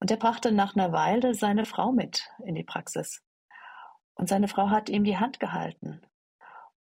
Und 0.00 0.10
er 0.10 0.16
brachte 0.16 0.52
nach 0.52 0.74
einer 0.74 0.92
Weile 0.92 1.34
seine 1.34 1.64
Frau 1.64 1.92
mit 1.92 2.28
in 2.44 2.54
die 2.54 2.64
Praxis. 2.64 3.22
Und 4.14 4.28
seine 4.28 4.48
Frau 4.48 4.70
hat 4.70 4.88
ihm 4.88 5.04
die 5.04 5.18
Hand 5.18 5.38
gehalten. 5.38 6.00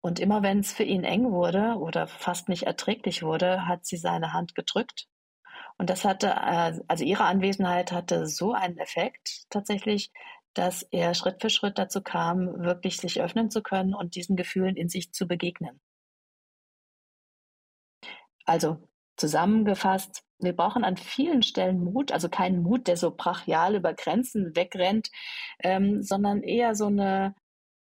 Und 0.06 0.20
immer 0.20 0.44
wenn 0.44 0.60
es 0.60 0.72
für 0.72 0.84
ihn 0.84 1.04
eng 1.04 1.32
wurde 1.32 1.78
oder 1.80 2.06
fast 2.06 2.48
nicht 2.48 2.68
erträglich 2.68 3.24
wurde, 3.24 3.68
hat 3.68 3.88
sie 3.88 3.98
seine 3.98 4.34
Hand 4.34 4.54
gedrückt. 4.54 5.08
Und 5.80 5.90
das 5.90 6.06
hatte, 6.06 6.28
äh, 6.28 6.80
also 6.88 7.04
ihre 7.04 7.24
Anwesenheit 7.24 7.92
hatte 7.92 8.28
so 8.28 8.54
einen 8.54 8.78
Effekt 8.78 9.46
tatsächlich, 9.50 10.12
dass 10.54 10.84
er 10.84 11.16
Schritt 11.16 11.42
für 11.42 11.50
Schritt 11.50 11.80
dazu 11.80 12.04
kam, 12.04 12.60
wirklich 12.60 12.98
sich 12.98 13.20
öffnen 13.20 13.50
zu 13.50 13.64
können 13.64 13.96
und 13.96 14.14
diesen 14.14 14.36
Gefühlen 14.36 14.76
in 14.76 14.90
sich 14.90 15.12
zu 15.12 15.28
begegnen. 15.28 15.82
Also 18.46 18.88
Zusammengefasst, 19.18 20.24
wir 20.40 20.54
brauchen 20.54 20.84
an 20.84 20.98
vielen 20.98 21.42
Stellen 21.42 21.82
Mut, 21.84 22.12
also 22.12 22.28
keinen 22.28 22.62
Mut, 22.62 22.88
der 22.88 22.98
so 22.98 23.12
brachial 23.16 23.76
über 23.76 23.94
Grenzen 23.94 24.56
wegrennt, 24.56 25.10
ähm, 25.60 26.04
sondern 26.04 26.44
eher 26.44 26.76
so 26.76 26.88
eine 26.88 27.34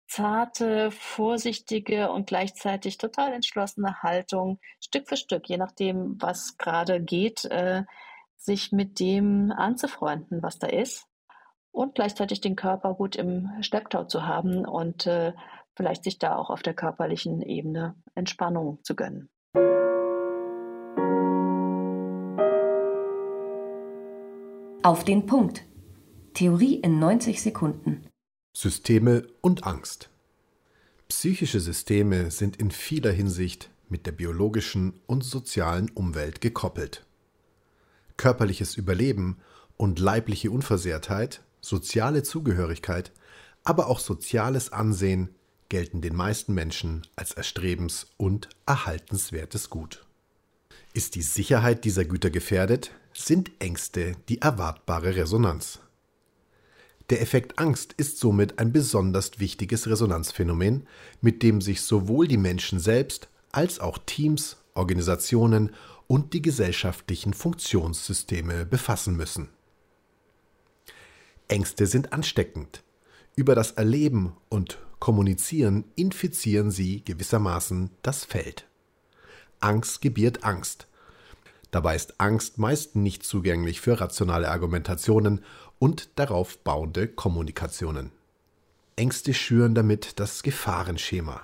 zarte, 0.07 0.91
vorsichtige 0.91 2.11
und 2.11 2.27
gleichzeitig 2.27 2.99
total 2.99 3.33
entschlossene 3.33 4.03
Haltung, 4.03 4.59
Stück 4.81 5.09
für 5.09 5.17
Stück, 5.17 5.49
je 5.49 5.57
nachdem, 5.57 6.17
was 6.21 6.59
gerade 6.59 7.01
geht, 7.01 7.45
äh, 7.47 7.85
sich 8.37 8.73
mit 8.73 9.01
dem 9.01 9.53
anzufreunden, 9.53 10.43
was 10.43 10.59
da 10.59 10.67
ist 10.67 11.07
und 11.71 11.95
gleichzeitig 11.95 12.41
den 12.41 12.57
Körper 12.57 12.95
gut 12.95 13.17
im 13.17 13.51
Schlepptau 13.63 14.05
zu 14.05 14.27
haben 14.27 14.67
und 14.67 15.07
äh, 15.07 15.33
vielleicht 15.75 16.05
sich 16.05 16.19
da 16.19 16.37
auch 16.37 16.51
auf 16.51 16.63
der 16.63 16.75
körperlichen 16.75 17.41
Ebene 17.41 17.97
Entspannung 18.15 18.81
zu 18.83 18.95
gönnen. 18.95 19.31
Auf 24.85 25.05
den 25.05 25.27
Punkt. 25.27 25.65
Theorie 26.35 26.75
in 26.75 26.99
90 26.99 27.41
Sekunden. 27.41 28.12
Systeme 28.55 29.27
und 29.41 29.65
Angst. 29.65 30.11
Psychische 31.09 31.59
Systeme 31.59 32.31
sind 32.31 32.57
in 32.59 32.71
vieler 32.71 33.11
Hinsicht 33.11 33.71
mit 33.89 34.05
der 34.05 34.13
biologischen 34.13 35.01
und 35.07 35.25
sozialen 35.25 35.91
Umwelt 35.91 36.43
gekoppelt. 36.43 37.07
Körperliches 38.19 38.77
Überleben 38.77 39.39
und 39.79 39.99
leibliche 39.99 40.51
Unversehrtheit, 40.51 41.43
soziale 41.63 42.23
Zugehörigkeit, 42.23 43.13
aber 43.65 43.87
auch 43.87 43.99
soziales 43.99 44.71
Ansehen 44.71 45.35
gelten 45.71 46.03
den 46.03 46.15
meisten 46.15 46.53
Menschen 46.53 47.07
als 47.17 47.35
erstrebens- 47.35 48.09
und 48.19 48.51
erhaltenswertes 48.67 49.71
Gut. 49.71 50.05
Ist 50.93 51.15
die 51.15 51.23
Sicherheit 51.23 51.87
dieser 51.87 52.05
Güter 52.05 52.29
gefährdet, 52.29 52.91
sind 53.15 53.51
Ängste 53.61 54.15
die 54.29 54.43
erwartbare 54.43 55.17
Resonanz. 55.17 55.81
Der 57.11 57.21
Effekt 57.21 57.59
Angst 57.59 57.95
ist 57.97 58.19
somit 58.19 58.59
ein 58.59 58.73
besonders 58.73 59.39
wichtiges 59.39 59.87
Resonanzphänomen, 59.87 60.87
mit 61.21 61.43
dem 61.43 61.61
sich 61.61 61.83
sowohl 61.83 62.29
die 62.29 62.37
Menschen 62.37 62.79
selbst 62.79 63.29
als 63.51 63.81
auch 63.81 63.99
Teams, 64.07 64.57
Organisationen 64.75 65.71
und 66.07 66.33
die 66.33 66.43
gesellschaftlichen 66.43 67.35
Funktionssysteme 67.35 68.65
befassen 68.67 69.17
müssen. 69.17 69.49
Ängste 71.49 71.87
sind 71.87 72.13
ansteckend. 72.13 72.83
Über 73.37 73.55
das 73.55 73.73
Erleben 73.73 74.37
und 74.49 74.79
Kommunizieren 75.03 75.85
infizieren 75.97 76.71
sie 76.71 77.05
gewissermaßen 77.05 77.91
das 78.03 78.25
Feld. 78.25 78.69
Angst 79.59 80.01
gebiert 80.01 80.45
Angst. 80.45 80.87
Dabei 81.73 81.97
ist 81.97 82.21
Angst 82.21 82.59
meist 82.59 82.97
nicht 82.97 83.25
zugänglich 83.25 83.81
für 83.81 83.99
rationale 83.99 84.51
Argumentationen 84.51 85.43
und 85.79 86.11
darauf 86.17 86.59
bauende 86.59 87.09
Kommunikationen. 87.09 88.13
Ängste 88.95 89.33
schüren 89.33 89.75
damit 89.75 90.21
das 90.21 90.43
Gefahrenschema. 90.43 91.41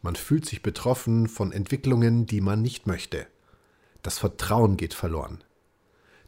Man 0.00 0.14
fühlt 0.14 0.46
sich 0.46 0.62
betroffen 0.62 1.28
von 1.28 1.52
Entwicklungen, 1.52 2.26
die 2.26 2.40
man 2.40 2.62
nicht 2.62 2.86
möchte. 2.86 3.26
Das 4.02 4.18
Vertrauen 4.18 4.76
geht 4.76 4.94
verloren. 4.94 5.42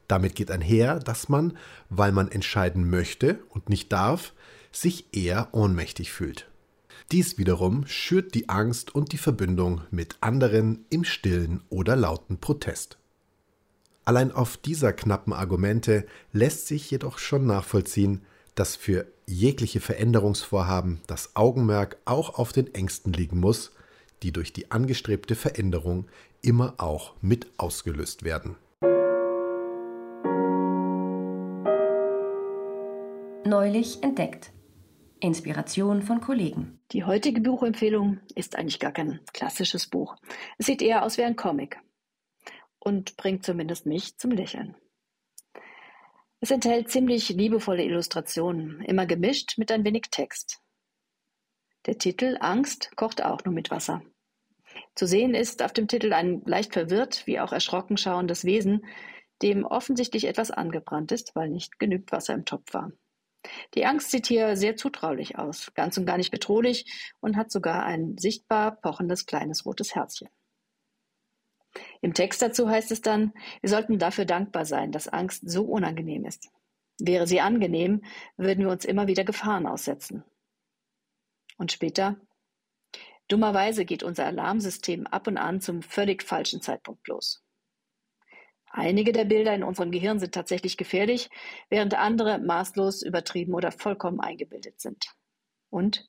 Damit 0.08 0.34
geht 0.34 0.50
einher, 0.50 0.98
dass 0.98 1.28
man, 1.28 1.56
weil 1.88 2.10
man 2.10 2.28
entscheiden 2.28 2.90
möchte 2.90 3.38
und 3.50 3.68
nicht 3.68 3.92
darf, 3.92 4.32
sich 4.72 5.14
eher 5.14 5.48
ohnmächtig 5.52 6.12
fühlt. 6.12 6.50
Dies 7.12 7.38
wiederum 7.38 7.86
schürt 7.86 8.34
die 8.34 8.48
Angst 8.48 8.94
und 8.94 9.12
die 9.12 9.18
Verbindung 9.18 9.82
mit 9.92 10.16
anderen 10.20 10.84
im 10.90 11.04
stillen 11.04 11.62
oder 11.68 11.94
lauten 11.94 12.38
Protest. 12.38 12.98
Allein 14.04 14.32
auf 14.32 14.58
dieser 14.58 14.92
knappen 14.92 15.32
Argumente 15.32 16.06
lässt 16.32 16.66
sich 16.66 16.90
jedoch 16.90 17.18
schon 17.18 17.46
nachvollziehen, 17.46 18.22
dass 18.54 18.76
für 18.76 19.06
jegliche 19.26 19.80
Veränderungsvorhaben 19.80 21.00
das 21.06 21.34
Augenmerk 21.34 21.96
auch 22.04 22.38
auf 22.38 22.52
den 22.52 22.72
Ängsten 22.74 23.12
liegen 23.14 23.40
muss, 23.40 23.72
die 24.22 24.30
durch 24.32 24.52
die 24.52 24.70
angestrebte 24.70 25.34
Veränderung 25.34 26.06
immer 26.42 26.74
auch 26.76 27.14
mit 27.22 27.46
ausgelöst 27.56 28.24
werden. 28.24 28.56
Neulich 33.46 34.02
entdeckt. 34.02 34.52
Inspiration 35.20 36.02
von 36.02 36.20
Kollegen. 36.20 36.78
Die 36.92 37.04
heutige 37.04 37.40
Buchempfehlung 37.40 38.20
ist 38.34 38.56
eigentlich 38.56 38.80
gar 38.80 38.92
kein 38.92 39.20
klassisches 39.32 39.86
Buch. 39.86 40.16
Es 40.58 40.66
sieht 40.66 40.82
eher 40.82 41.02
aus 41.02 41.16
wie 41.16 41.22
ein 41.22 41.36
Comic 41.36 41.78
und 42.84 43.16
bringt 43.16 43.44
zumindest 43.44 43.86
mich 43.86 44.16
zum 44.18 44.30
Lächeln. 44.30 44.76
Es 46.40 46.50
enthält 46.50 46.90
ziemlich 46.90 47.30
liebevolle 47.30 47.84
Illustrationen, 47.84 48.82
immer 48.82 49.06
gemischt 49.06 49.56
mit 49.56 49.72
ein 49.72 49.84
wenig 49.84 50.10
Text. 50.10 50.60
Der 51.86 51.98
Titel 51.98 52.36
Angst 52.40 52.94
kocht 52.96 53.24
auch 53.24 53.44
nur 53.44 53.54
mit 53.54 53.70
Wasser. 53.70 54.02
Zu 54.94 55.06
sehen 55.06 55.34
ist 55.34 55.62
auf 55.62 55.72
dem 55.72 55.88
Titel 55.88 56.12
ein 56.12 56.42
leicht 56.44 56.72
verwirrt 56.72 57.26
wie 57.26 57.40
auch 57.40 57.52
erschrocken 57.52 57.96
schauendes 57.96 58.44
Wesen, 58.44 58.84
dem 59.42 59.64
offensichtlich 59.64 60.26
etwas 60.26 60.50
angebrannt 60.50 61.12
ist, 61.12 61.34
weil 61.34 61.48
nicht 61.48 61.78
genügend 61.78 62.12
Wasser 62.12 62.34
im 62.34 62.44
Topf 62.44 62.72
war. 62.74 62.92
Die 63.74 63.84
Angst 63.84 64.10
sieht 64.10 64.26
hier 64.26 64.56
sehr 64.56 64.76
zutraulich 64.76 65.38
aus, 65.38 65.72
ganz 65.74 65.98
und 65.98 66.06
gar 66.06 66.16
nicht 66.16 66.30
bedrohlich 66.30 67.12
und 67.20 67.36
hat 67.36 67.50
sogar 67.50 67.84
ein 67.84 68.16
sichtbar 68.16 68.80
pochendes 68.80 69.26
kleines 69.26 69.66
rotes 69.66 69.94
Herzchen. 69.94 70.28
Im 72.00 72.14
Text 72.14 72.42
dazu 72.42 72.68
heißt 72.68 72.90
es 72.92 73.00
dann, 73.00 73.32
wir 73.60 73.70
sollten 73.70 73.98
dafür 73.98 74.24
dankbar 74.24 74.64
sein, 74.64 74.92
dass 74.92 75.08
Angst 75.08 75.48
so 75.48 75.64
unangenehm 75.64 76.24
ist. 76.24 76.50
Wäre 76.98 77.26
sie 77.26 77.40
angenehm, 77.40 78.02
würden 78.36 78.64
wir 78.64 78.70
uns 78.70 78.84
immer 78.84 79.06
wieder 79.06 79.24
Gefahren 79.24 79.66
aussetzen. 79.66 80.24
Und 81.56 81.72
später, 81.72 82.16
dummerweise 83.28 83.84
geht 83.84 84.02
unser 84.02 84.26
Alarmsystem 84.26 85.06
ab 85.06 85.26
und 85.26 85.38
an 85.38 85.60
zum 85.60 85.82
völlig 85.82 86.22
falschen 86.22 86.60
Zeitpunkt 86.60 87.06
los. 87.08 87.44
Einige 88.76 89.12
der 89.12 89.24
Bilder 89.24 89.54
in 89.54 89.62
unserem 89.62 89.92
Gehirn 89.92 90.18
sind 90.18 90.34
tatsächlich 90.34 90.76
gefährlich, 90.76 91.30
während 91.70 91.94
andere 91.94 92.38
maßlos 92.38 93.02
übertrieben 93.02 93.54
oder 93.54 93.70
vollkommen 93.70 94.18
eingebildet 94.18 94.80
sind. 94.80 95.14
Und 95.70 96.08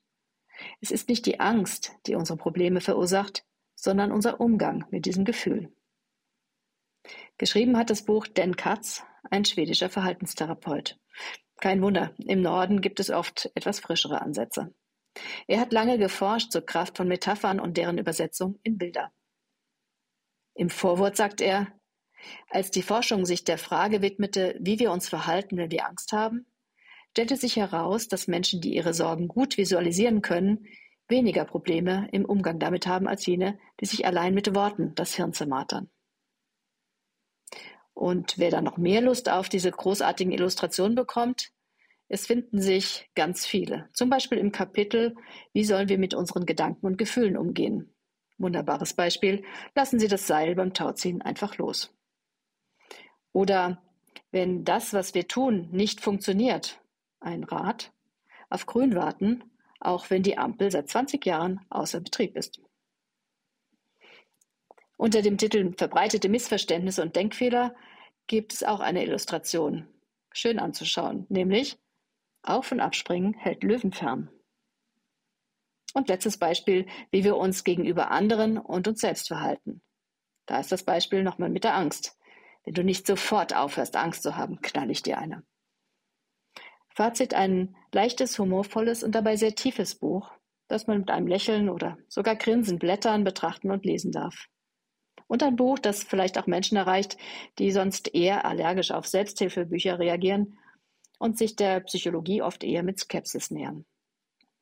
es 0.80 0.90
ist 0.90 1.08
nicht 1.08 1.26
die 1.26 1.38
Angst, 1.38 1.92
die 2.06 2.16
unsere 2.16 2.36
Probleme 2.36 2.80
verursacht, 2.80 3.45
sondern 3.86 4.10
unser 4.10 4.40
Umgang 4.40 4.84
mit 4.90 5.06
diesem 5.06 5.24
Gefühl. 5.24 5.72
Geschrieben 7.38 7.78
hat 7.78 7.88
das 7.88 8.04
Buch 8.04 8.26
Dan 8.26 8.56
Katz, 8.56 9.04
ein 9.30 9.44
schwedischer 9.44 9.88
Verhaltenstherapeut. 9.88 10.98
Kein 11.60 11.80
Wunder, 11.82 12.12
im 12.18 12.42
Norden 12.42 12.80
gibt 12.80 12.98
es 12.98 13.10
oft 13.10 13.48
etwas 13.54 13.78
frischere 13.78 14.20
Ansätze. 14.20 14.74
Er 15.46 15.60
hat 15.60 15.72
lange 15.72 15.98
geforscht 15.98 16.50
zur 16.50 16.66
Kraft 16.66 16.96
von 16.96 17.06
Metaphern 17.06 17.60
und 17.60 17.76
deren 17.76 17.96
Übersetzung 17.96 18.58
in 18.64 18.76
Bilder. 18.76 19.12
Im 20.54 20.68
Vorwort 20.68 21.16
sagt 21.16 21.40
er, 21.40 21.68
als 22.50 22.72
die 22.72 22.82
Forschung 22.82 23.24
sich 23.24 23.44
der 23.44 23.56
Frage 23.56 24.02
widmete, 24.02 24.56
wie 24.58 24.80
wir 24.80 24.90
uns 24.90 25.08
verhalten, 25.08 25.58
wenn 25.58 25.70
wir 25.70 25.86
Angst 25.86 26.10
haben, 26.10 26.46
stellte 27.12 27.36
sich 27.36 27.54
heraus, 27.54 28.08
dass 28.08 28.26
Menschen, 28.26 28.60
die 28.60 28.74
ihre 28.74 28.94
Sorgen 28.94 29.28
gut 29.28 29.56
visualisieren 29.56 30.22
können, 30.22 30.66
weniger 31.08 31.44
Probleme 31.44 32.08
im 32.12 32.24
Umgang 32.24 32.58
damit 32.58 32.86
haben 32.86 33.06
als 33.06 33.26
jene, 33.26 33.58
die 33.80 33.86
sich 33.86 34.06
allein 34.06 34.34
mit 34.34 34.54
Worten 34.54 34.94
das 34.94 35.14
Hirn 35.14 35.32
zermartern. 35.32 35.90
Und 37.94 38.38
wer 38.38 38.50
dann 38.50 38.64
noch 38.64 38.76
mehr 38.76 39.00
Lust 39.00 39.30
auf 39.30 39.48
diese 39.48 39.70
großartigen 39.70 40.32
Illustrationen 40.32 40.94
bekommt, 40.94 41.52
es 42.08 42.26
finden 42.26 42.60
sich 42.60 43.10
ganz 43.14 43.46
viele. 43.46 43.88
Zum 43.92 44.10
Beispiel 44.10 44.38
im 44.38 44.52
Kapitel 44.52 45.16
Wie 45.52 45.64
sollen 45.64 45.88
wir 45.88 45.98
mit 45.98 46.14
unseren 46.14 46.46
Gedanken 46.46 46.86
und 46.86 46.98
Gefühlen 46.98 47.36
umgehen? 47.36 47.94
Wunderbares 48.38 48.94
Beispiel. 48.94 49.44
Lassen 49.74 49.98
Sie 49.98 50.08
das 50.08 50.26
Seil 50.26 50.54
beim 50.54 50.74
Tauziehen 50.74 51.22
einfach 51.22 51.56
los. 51.56 51.94
Oder 53.32 53.82
wenn 54.30 54.64
das, 54.64 54.92
was 54.92 55.14
wir 55.14 55.26
tun, 55.26 55.68
nicht 55.72 56.00
funktioniert, 56.00 56.80
ein 57.18 57.44
Rat, 57.44 57.92
auf 58.50 58.66
Grün 58.66 58.94
warten 58.94 59.42
auch 59.80 60.10
wenn 60.10 60.22
die 60.22 60.38
Ampel 60.38 60.70
seit 60.70 60.88
20 60.88 61.24
Jahren 61.24 61.60
außer 61.70 62.00
Betrieb 62.00 62.36
ist. 62.36 62.60
Unter 64.96 65.22
dem 65.22 65.36
Titel 65.36 65.74
Verbreitete 65.76 66.28
Missverständnisse 66.28 67.02
und 67.02 67.16
Denkfehler 67.16 67.74
gibt 68.26 68.52
es 68.54 68.62
auch 68.62 68.80
eine 68.80 69.04
Illustration. 69.04 69.88
Schön 70.32 70.58
anzuschauen, 70.58 71.26
nämlich 71.28 71.78
Auf- 72.42 72.72
und 72.72 72.80
Abspringen 72.80 73.34
hält 73.34 73.62
Löwen 73.62 73.92
fern. 73.92 74.30
Und 75.94 76.08
letztes 76.08 76.36
Beispiel, 76.38 76.86
wie 77.10 77.24
wir 77.24 77.36
uns 77.36 77.64
gegenüber 77.64 78.10
anderen 78.10 78.58
und 78.58 78.86
uns 78.86 79.00
selbst 79.00 79.28
verhalten. 79.28 79.82
Da 80.46 80.60
ist 80.60 80.70
das 80.70 80.82
Beispiel 80.82 81.22
nochmal 81.22 81.48
mit 81.48 81.64
der 81.64 81.74
Angst. 81.74 82.18
Wenn 82.64 82.74
du 82.74 82.84
nicht 82.84 83.06
sofort 83.06 83.54
aufhörst, 83.54 83.96
Angst 83.96 84.22
zu 84.22 84.36
haben, 84.36 84.60
knall 84.60 84.90
ich 84.90 85.02
dir 85.02 85.18
eine. 85.18 85.42
Fazit 86.96 87.34
ein 87.34 87.76
leichtes, 87.92 88.38
humorvolles 88.38 89.04
und 89.04 89.14
dabei 89.14 89.36
sehr 89.36 89.54
tiefes 89.54 89.96
Buch, 89.96 90.30
das 90.66 90.86
man 90.86 91.00
mit 91.00 91.10
einem 91.10 91.26
Lächeln 91.26 91.68
oder 91.68 91.98
sogar 92.08 92.36
Grinsen 92.36 92.78
blättern, 92.78 93.22
betrachten 93.22 93.70
und 93.70 93.84
lesen 93.84 94.12
darf. 94.12 94.46
Und 95.26 95.42
ein 95.42 95.56
Buch, 95.56 95.78
das 95.78 96.04
vielleicht 96.04 96.38
auch 96.38 96.46
Menschen 96.46 96.78
erreicht, 96.78 97.18
die 97.58 97.70
sonst 97.70 98.14
eher 98.14 98.46
allergisch 98.46 98.92
auf 98.92 99.06
Selbsthilfebücher 99.06 99.98
reagieren 99.98 100.58
und 101.18 101.36
sich 101.36 101.54
der 101.54 101.80
Psychologie 101.80 102.40
oft 102.40 102.64
eher 102.64 102.82
mit 102.82 102.98
Skepsis 102.98 103.50
nähern. 103.50 103.84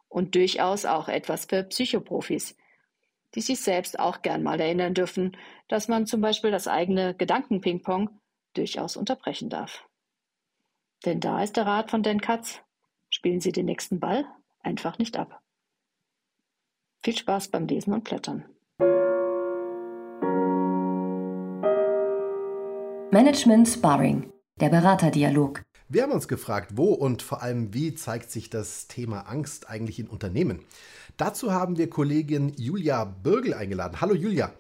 Und 0.08 0.34
durchaus 0.34 0.86
auch 0.86 1.06
etwas 1.06 1.44
für 1.44 1.62
Psychoprofis, 1.62 2.56
die 3.36 3.42
sich 3.42 3.60
selbst 3.60 4.00
auch 4.00 4.22
gern 4.22 4.42
mal 4.42 4.60
erinnern 4.60 4.94
dürfen, 4.94 5.36
dass 5.68 5.86
man 5.86 6.06
zum 6.06 6.20
Beispiel 6.20 6.50
das 6.50 6.66
eigene 6.66 7.14
Gedankenpingpong 7.14 8.10
durchaus 8.54 8.96
unterbrechen 8.96 9.50
darf. 9.50 9.86
Denn 11.04 11.20
da 11.20 11.42
ist 11.42 11.56
der 11.56 11.66
Rat 11.66 11.90
von 11.90 12.02
Dan 12.02 12.20
Katz. 12.20 12.60
Spielen 13.10 13.40
Sie 13.40 13.52
den 13.52 13.66
nächsten 13.66 14.00
Ball 14.00 14.24
einfach 14.62 14.98
nicht 14.98 15.18
ab. 15.18 15.42
Viel 17.02 17.16
Spaß 17.16 17.48
beim 17.48 17.66
Lesen 17.66 17.92
und 17.92 18.04
Blättern. 18.04 18.44
Management 23.10 23.68
Sparring, 23.68 24.32
der 24.58 24.70
Beraterdialog. 24.70 25.62
Wir 25.88 26.02
haben 26.02 26.12
uns 26.12 26.26
gefragt, 26.26 26.70
wo 26.74 26.94
und 26.94 27.20
vor 27.20 27.42
allem 27.42 27.74
wie 27.74 27.94
zeigt 27.94 28.30
sich 28.30 28.48
das 28.48 28.88
Thema 28.88 29.28
Angst 29.28 29.68
eigentlich 29.68 29.98
in 29.98 30.08
Unternehmen. 30.08 30.64
Dazu 31.18 31.52
haben 31.52 31.76
wir 31.76 31.90
Kollegin 31.90 32.48
Julia 32.56 33.04
Bürgel 33.04 33.52
eingeladen. 33.52 34.00
Hallo 34.00 34.14
Julia, 34.14 34.52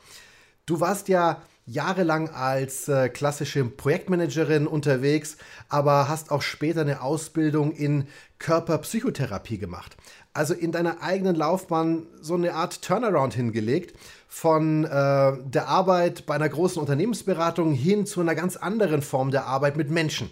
du 0.66 0.78
warst 0.78 1.08
ja 1.08 1.42
jahrelang 1.66 2.28
als 2.28 2.88
äh, 2.88 3.08
klassische 3.08 3.64
Projektmanagerin 3.64 4.66
unterwegs, 4.66 5.36
aber 5.68 6.08
hast 6.08 6.30
auch 6.30 6.42
später 6.42 6.82
eine 6.82 7.00
Ausbildung 7.00 7.72
in 7.72 8.06
Körperpsychotherapie 8.38 9.58
gemacht. 9.58 9.96
Also 10.34 10.52
in 10.52 10.72
deiner 10.72 11.02
eigenen 11.02 11.36
Laufbahn 11.36 12.06
so 12.20 12.34
eine 12.34 12.54
Art 12.54 12.82
Turnaround 12.82 13.34
hingelegt 13.34 13.96
von 14.28 14.84
äh, 14.84 14.88
der 14.88 15.68
Arbeit 15.68 16.26
bei 16.26 16.34
einer 16.34 16.48
großen 16.48 16.80
Unternehmensberatung 16.80 17.72
hin 17.72 18.04
zu 18.04 18.20
einer 18.20 18.34
ganz 18.34 18.56
anderen 18.56 19.00
Form 19.00 19.30
der 19.30 19.46
Arbeit 19.46 19.76
mit 19.76 19.90
Menschen. 19.90 20.28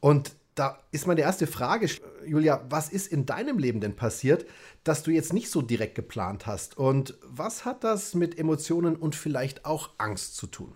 Und 0.00 0.32
da 0.60 0.76
ist 0.90 1.06
meine 1.06 1.22
erste 1.22 1.46
Frage, 1.46 1.88
Julia, 2.26 2.60
was 2.68 2.90
ist 2.90 3.10
in 3.10 3.24
deinem 3.24 3.58
Leben 3.58 3.80
denn 3.80 3.96
passiert, 3.96 4.44
dass 4.84 5.02
du 5.02 5.10
jetzt 5.10 5.32
nicht 5.32 5.50
so 5.50 5.62
direkt 5.62 5.94
geplant 5.94 6.46
hast? 6.46 6.76
Und 6.76 7.14
was 7.24 7.64
hat 7.64 7.82
das 7.82 8.14
mit 8.14 8.38
Emotionen 8.38 8.94
und 8.94 9.14
vielleicht 9.14 9.64
auch 9.64 9.88
Angst 9.96 10.36
zu 10.36 10.46
tun? 10.46 10.74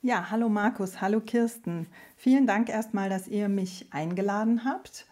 Ja, 0.00 0.30
hallo 0.30 0.48
Markus, 0.48 1.00
hallo 1.00 1.20
Kirsten. 1.20 1.88
Vielen 2.14 2.46
Dank 2.46 2.68
erstmal, 2.68 3.10
dass 3.10 3.26
ihr 3.26 3.48
mich 3.48 3.88
eingeladen 3.90 4.64
habt. 4.64 5.06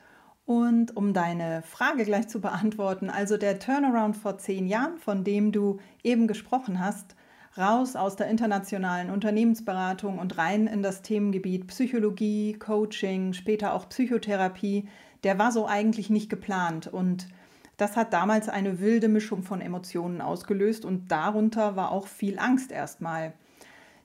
Und 0.44 0.96
um 0.96 1.12
deine 1.12 1.62
Frage 1.62 2.04
gleich 2.04 2.28
zu 2.28 2.40
beantworten, 2.40 3.10
also 3.10 3.36
der 3.36 3.58
Turnaround 3.58 4.16
vor 4.16 4.38
zehn 4.38 4.68
Jahren, 4.68 4.96
von 4.98 5.24
dem 5.24 5.50
du 5.50 5.80
eben 6.04 6.28
gesprochen 6.28 6.78
hast, 6.78 7.15
raus 7.58 7.96
aus 7.96 8.16
der 8.16 8.28
internationalen 8.28 9.10
Unternehmensberatung 9.10 10.18
und 10.18 10.38
rein 10.38 10.66
in 10.66 10.82
das 10.82 11.02
Themengebiet 11.02 11.66
Psychologie, 11.68 12.54
Coaching, 12.54 13.32
später 13.32 13.72
auch 13.72 13.88
Psychotherapie, 13.88 14.88
der 15.24 15.38
war 15.38 15.52
so 15.52 15.66
eigentlich 15.66 16.10
nicht 16.10 16.28
geplant. 16.28 16.86
Und 16.86 17.28
das 17.76 17.96
hat 17.96 18.12
damals 18.12 18.48
eine 18.48 18.80
wilde 18.80 19.08
Mischung 19.08 19.42
von 19.42 19.60
Emotionen 19.60 20.20
ausgelöst 20.20 20.84
und 20.84 21.10
darunter 21.10 21.76
war 21.76 21.92
auch 21.92 22.06
viel 22.06 22.38
Angst 22.38 22.72
erstmal. 22.72 23.32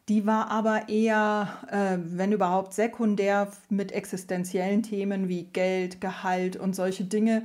Die 0.10 0.25
war 0.25 0.50
aber 0.50 0.89
eher, 0.89 1.48
äh, 1.70 1.98
wenn 2.03 2.31
überhaupt, 2.31 2.74
sekundär 2.74 3.50
mit 3.70 3.91
existenziellen 3.91 4.84
Themen 4.84 5.29
wie 5.29 5.43
Geld, 5.43 6.01
Gehalt 6.01 6.58
und 6.58 6.75
solche 6.75 7.05
Dinge 7.05 7.43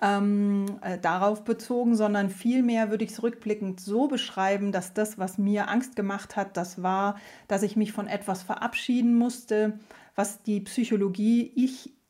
ähm, 0.00 0.66
äh, 0.80 0.98
darauf 0.98 1.44
bezogen, 1.44 1.96
sondern 1.96 2.30
vielmehr 2.30 2.90
würde 2.90 3.04
ich 3.04 3.10
es 3.10 3.22
rückblickend 3.22 3.80
so 3.80 4.06
beschreiben, 4.06 4.72
dass 4.72 4.94
das, 4.94 5.18
was 5.18 5.38
mir 5.38 5.68
Angst 5.68 5.96
gemacht 5.96 6.36
hat, 6.36 6.56
das 6.56 6.82
war, 6.82 7.16
dass 7.48 7.62
ich 7.62 7.76
mich 7.76 7.92
von 7.92 8.06
etwas 8.06 8.42
verabschieden 8.42 9.16
musste, 9.16 9.78
was 10.14 10.42
die 10.42 10.60
Psychologie 10.60 11.52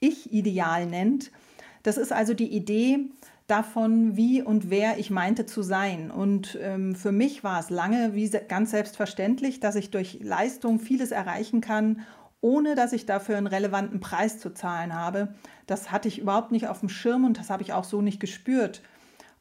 Ich-Ideal 0.01 0.83
ich 0.85 0.91
nennt. 0.91 1.31
Das 1.83 1.97
ist 1.97 2.13
also 2.13 2.35
die 2.35 2.53
Idee 2.55 3.11
davon, 3.47 4.15
wie 4.17 4.43
und 4.43 4.69
wer 4.69 4.99
ich 4.99 5.11
meinte 5.11 5.47
zu 5.47 5.63
sein. 5.63 6.11
Und 6.11 6.59
ähm, 6.61 6.95
für 6.95 7.13
mich 7.13 7.43
war 7.43 7.59
es 7.59 7.71
lange 7.71 8.15
wie 8.15 8.29
ganz 8.47 8.73
selbstverständlich, 8.73 9.59
dass 9.59 9.75
ich 9.75 9.91
durch 9.91 10.19
Leistung 10.23 10.79
vieles 10.79 11.11
erreichen 11.11 11.63
kann 11.63 12.05
ohne 12.41 12.75
dass 12.75 12.93
ich 12.93 13.07
dafür 13.07 13.37
einen 13.37 13.47
relevanten 13.47 14.01
Preis 14.01 14.39
zu 14.39 14.55
zahlen 14.55 14.95
habe. 14.95 15.35
Das 15.67 15.91
hatte 15.91 16.09
ich 16.09 16.19
überhaupt 16.19 16.53
nicht 16.53 16.69
auf 16.69 16.81
dem 16.81 16.89
Schirm 16.89 17.25
und 17.25 17.39
das 17.39 17.51
habe 17.51 17.63
ich 17.63 17.73
auch 17.73 17.85
so 17.85 18.01
nicht 18.01 18.21
gespürt. 18.21 18.83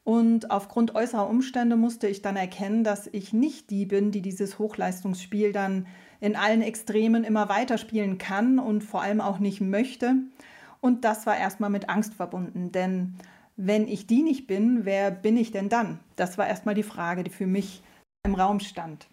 Und 0.04 0.52
aufgrund 0.52 0.96
äußerer 0.96 1.30
Umstände 1.30 1.76
musste 1.76 2.08
ich 2.08 2.22
dann 2.22 2.38
erkennen, 2.38 2.84
dass 2.84 3.08
ich 3.08 3.34
nicht 3.34 3.70
die 3.70 3.86
bin, 3.86 4.12
die 4.12 4.22
dieses 4.22 4.58
Hochleistungsspiel 4.58 5.52
dann 5.52 5.86
in 6.22 6.36
allen 6.36 6.62
Extremen 6.62 7.24
immer 7.24 7.50
weiterspielen 7.50 8.18
kann 8.18 8.58
und 8.58 8.84
vor 8.84 9.02
allem 9.02 9.22
auch 9.22 9.40
nicht 9.40 9.60
möchte. 9.60 10.16
Und 10.80 11.04
das 11.04 11.26
war 11.26 11.38
erstmal 11.38 11.70
mit 11.70 11.90
Angst 11.90 12.14
verbunden, 12.14 12.72
denn 12.72 13.16
wenn 13.58 13.88
ich 13.88 14.08
die 14.08 14.22
nicht 14.22 14.48
bin, 14.48 14.86
wer 14.86 15.12
bin 15.12 15.36
ich 15.36 15.52
denn 15.52 15.68
dann? 15.68 16.00
Das 16.16 16.38
war 16.38 16.48
erstmal 16.48 16.76
die 16.76 16.84
Frage, 16.84 17.24
die 17.24 17.32
für 17.32 17.48
mich 17.48 17.82
im 18.24 18.36
Raum 18.36 18.60
stand. 18.60 19.08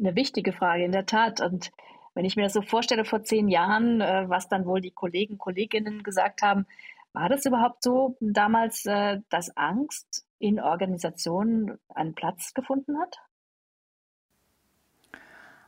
Eine 0.00 0.16
wichtige 0.16 0.52
Frage, 0.52 0.84
in 0.84 0.92
der 0.92 1.06
Tat. 1.06 1.40
Und 1.40 1.70
wenn 2.14 2.24
ich 2.24 2.36
mir 2.36 2.42
das 2.42 2.52
so 2.52 2.62
vorstelle 2.62 3.04
vor 3.04 3.22
zehn 3.22 3.48
Jahren, 3.48 4.00
äh, 4.00 4.24
was 4.28 4.48
dann 4.48 4.66
wohl 4.66 4.80
die 4.80 4.92
Kollegen, 4.92 5.38
Kolleginnen 5.38 6.02
gesagt 6.02 6.42
haben, 6.42 6.66
war 7.12 7.28
das 7.28 7.44
überhaupt 7.44 7.82
so 7.82 8.16
damals, 8.20 8.86
äh, 8.86 9.20
dass 9.30 9.56
Angst 9.56 10.24
in 10.38 10.60
Organisationen 10.60 11.78
einen 11.88 12.14
Platz 12.14 12.54
gefunden 12.54 12.98
hat? 12.98 13.18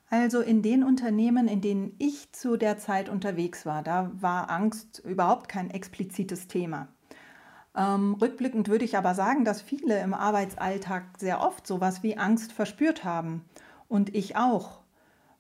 Also 0.09 0.41
in 0.41 0.63
den 0.63 0.85
Unternehmen, 0.85 1.49
in 1.49 1.61
denen 1.61 1.97
ich 1.99 2.31
zu 2.33 2.57
der 2.57 2.79
Zeit 2.79 3.09
unterwegs 3.09 3.67
war, 3.67 3.83
da 3.83 4.11
war 4.15 4.51
Angst 4.51 5.01
überhaupt 5.05 5.49
kein 5.49 5.71
explizites 5.71 6.47
Thema. 6.47 6.89
Ähm, 7.77 8.15
rückblickend 8.15 8.69
würde 8.69 8.85
ich 8.85 8.97
aber 8.97 9.15
sagen, 9.15 9.45
dass 9.45 9.61
viele 9.61 10.01
im 10.01 10.15
Arbeitsalltag 10.15 11.19
sehr 11.19 11.41
oft 11.41 11.67
sowas 11.67 12.03
wie 12.03 12.17
Angst 12.17 12.53
verspürt 12.53 13.05
haben. 13.05 13.45
Und 13.89 14.15
ich 14.15 14.37
auch. 14.37 14.81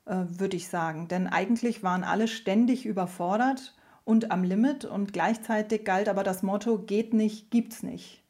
Äh, 0.07 0.39
würde 0.39 0.57
ich 0.57 0.69
sagen. 0.69 1.09
Denn 1.09 1.27
eigentlich 1.27 1.83
waren 1.83 2.05
alle 2.05 2.29
ständig 2.29 2.87
überfordert 2.87 3.75
und 4.05 4.31
am 4.31 4.45
Limit 4.45 4.85
und 4.85 5.13
gleichzeitig 5.13 5.85
galt 5.85 6.09
aber 6.09 6.23
das 6.23 6.45
Motto, 6.45 6.79
geht 6.79 7.13
nicht, 7.13 7.51
gibt's 7.51 7.83
nicht. 7.83 8.23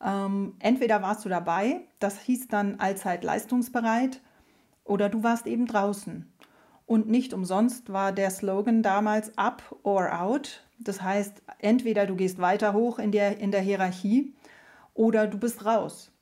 Ähm, 0.00 0.54
entweder 0.60 1.02
warst 1.02 1.24
du 1.24 1.28
dabei, 1.28 1.80
das 1.98 2.20
hieß 2.20 2.46
dann 2.46 2.78
allzeit 2.78 3.24
leistungsbereit, 3.24 4.20
oder 4.84 5.08
du 5.08 5.24
warst 5.24 5.48
eben 5.48 5.66
draußen. 5.66 6.32
Und 6.86 7.08
nicht 7.08 7.34
umsonst 7.34 7.92
war 7.92 8.12
der 8.12 8.30
Slogan 8.30 8.84
damals 8.84 9.36
up 9.36 9.74
or 9.82 10.20
out. 10.20 10.62
Das 10.78 11.02
heißt, 11.02 11.42
entweder 11.58 12.06
du 12.06 12.14
gehst 12.14 12.38
weiter 12.38 12.72
hoch 12.72 13.00
in 13.00 13.10
der, 13.10 13.38
in 13.40 13.50
der 13.50 13.62
Hierarchie 13.62 14.32
oder 14.94 15.26
du 15.26 15.38
bist 15.38 15.64
raus. 15.64 16.12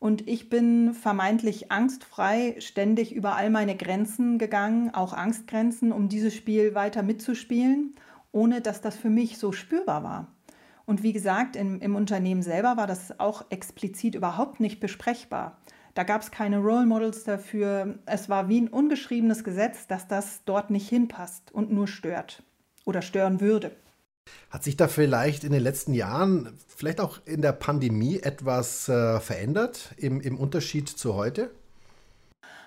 Und 0.00 0.26
ich 0.26 0.48
bin 0.48 0.94
vermeintlich 0.94 1.70
angstfrei 1.70 2.56
ständig 2.58 3.14
über 3.14 3.36
all 3.36 3.50
meine 3.50 3.76
Grenzen 3.76 4.38
gegangen, 4.38 4.94
auch 4.94 5.12
Angstgrenzen, 5.12 5.92
um 5.92 6.08
dieses 6.08 6.34
Spiel 6.34 6.74
weiter 6.74 7.02
mitzuspielen, 7.02 7.94
ohne 8.32 8.62
dass 8.62 8.80
das 8.80 8.96
für 8.96 9.10
mich 9.10 9.36
so 9.36 9.52
spürbar 9.52 10.02
war. 10.02 10.28
Und 10.86 11.02
wie 11.02 11.12
gesagt, 11.12 11.54
im, 11.54 11.80
im 11.82 11.94
Unternehmen 11.96 12.42
selber 12.42 12.78
war 12.78 12.86
das 12.86 13.20
auch 13.20 13.44
explizit 13.50 14.14
überhaupt 14.14 14.58
nicht 14.58 14.80
besprechbar. 14.80 15.58
Da 15.92 16.02
gab 16.02 16.22
es 16.22 16.30
keine 16.30 16.58
Role 16.58 16.86
Models 16.86 17.24
dafür. 17.24 17.98
Es 18.06 18.30
war 18.30 18.48
wie 18.48 18.62
ein 18.62 18.68
ungeschriebenes 18.68 19.44
Gesetz, 19.44 19.86
dass 19.86 20.08
das 20.08 20.44
dort 20.46 20.70
nicht 20.70 20.88
hinpasst 20.88 21.52
und 21.52 21.70
nur 21.70 21.86
stört 21.86 22.42
oder 22.86 23.02
stören 23.02 23.42
würde. 23.42 23.72
Hat 24.50 24.64
sich 24.64 24.76
da 24.76 24.88
vielleicht 24.88 25.44
in 25.44 25.52
den 25.52 25.62
letzten 25.62 25.94
Jahren, 25.94 26.58
vielleicht 26.66 27.00
auch 27.00 27.20
in 27.24 27.42
der 27.42 27.52
Pandemie, 27.52 28.18
etwas 28.18 28.88
äh, 28.88 29.20
verändert 29.20 29.94
im, 29.96 30.20
im 30.20 30.38
Unterschied 30.38 30.88
zu 30.88 31.14
heute? 31.14 31.50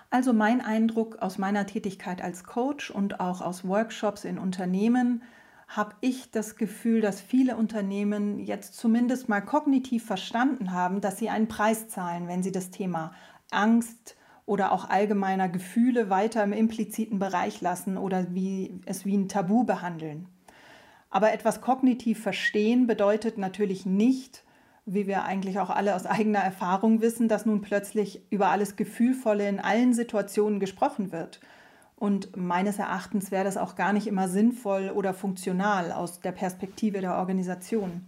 Also 0.10 0.32
mein 0.32 0.62
Eindruck 0.62 1.18
aus 1.22 1.38
meiner 1.38 1.66
Tätigkeit 1.66 2.22
als 2.22 2.44
Coach 2.44 2.92
und 2.92 3.20
auch 3.20 3.42
aus 3.42 3.68
Workshops 3.68 4.26
in 4.26 4.38
Unternehmen 4.38 5.24
habe 5.68 5.96
ich 6.02 6.30
das 6.30 6.56
Gefühl, 6.56 7.02
dass 7.02 7.20
viele 7.20 7.58
Unternehmen 7.58 8.40
jetzt 8.40 8.76
zumindest 8.76 9.28
mal 9.28 9.42
kognitiv 9.42 10.06
verstanden 10.06 10.72
haben, 10.72 11.02
dass 11.02 11.18
sie 11.18 11.30
einen 11.30 11.48
Preis 11.48 11.88
zahlen, 11.88 12.28
wenn 12.28 12.44
sie 12.44 12.52
das 12.52 12.70
Thema 12.70 13.14
Angst 13.50 14.16
oder 14.46 14.72
auch 14.72 14.90
allgemeiner 14.90 15.50
Gefühle 15.50 16.10
weiter 16.10 16.44
im 16.44 16.54
impliziten 16.54 17.18
Bereich 17.18 17.62
lassen 17.62 17.98
oder 17.98 18.34
wie, 18.34 18.82
es 18.86 19.06
wie 19.06 19.18
ein 19.18 19.30
Tabu 19.30 19.64
behandeln. 19.64 20.28
Aber 21.14 21.32
etwas 21.32 21.62
kognitiv 21.62 22.24
verstehen 22.24 22.88
bedeutet 22.88 23.38
natürlich 23.38 23.86
nicht, 23.86 24.44
wie 24.88 25.06
wir 25.06 25.26
eigentlich 25.26 25.60
auch 25.60 25.70
alle 25.70 25.94
aus 25.94 26.08
eigener 26.08 26.40
Erfahrung 26.40 27.02
wissen, 27.02 27.28
dass 27.28 27.46
nun 27.46 27.62
plötzlich 27.62 28.24
über 28.32 28.48
alles 28.48 28.78
Gefühlvolle 28.78 29.48
in 29.48 29.60
allen 29.60 29.94
Situationen 29.94 30.60
gesprochen 30.60 31.12
wird. 31.12 31.40
Und 31.98 32.36
meines 32.36 32.80
Erachtens 32.80 33.30
wäre 33.30 33.44
das 33.44 33.58
auch 33.58 33.76
gar 33.76 33.94
nicht 33.94 34.08
immer 34.08 34.28
sinnvoll 34.28 34.90
oder 34.90 35.14
funktional 35.14 35.92
aus 35.92 36.20
der 36.20 36.32
Perspektive 36.32 37.00
der 37.00 37.16
Organisation. 37.18 38.08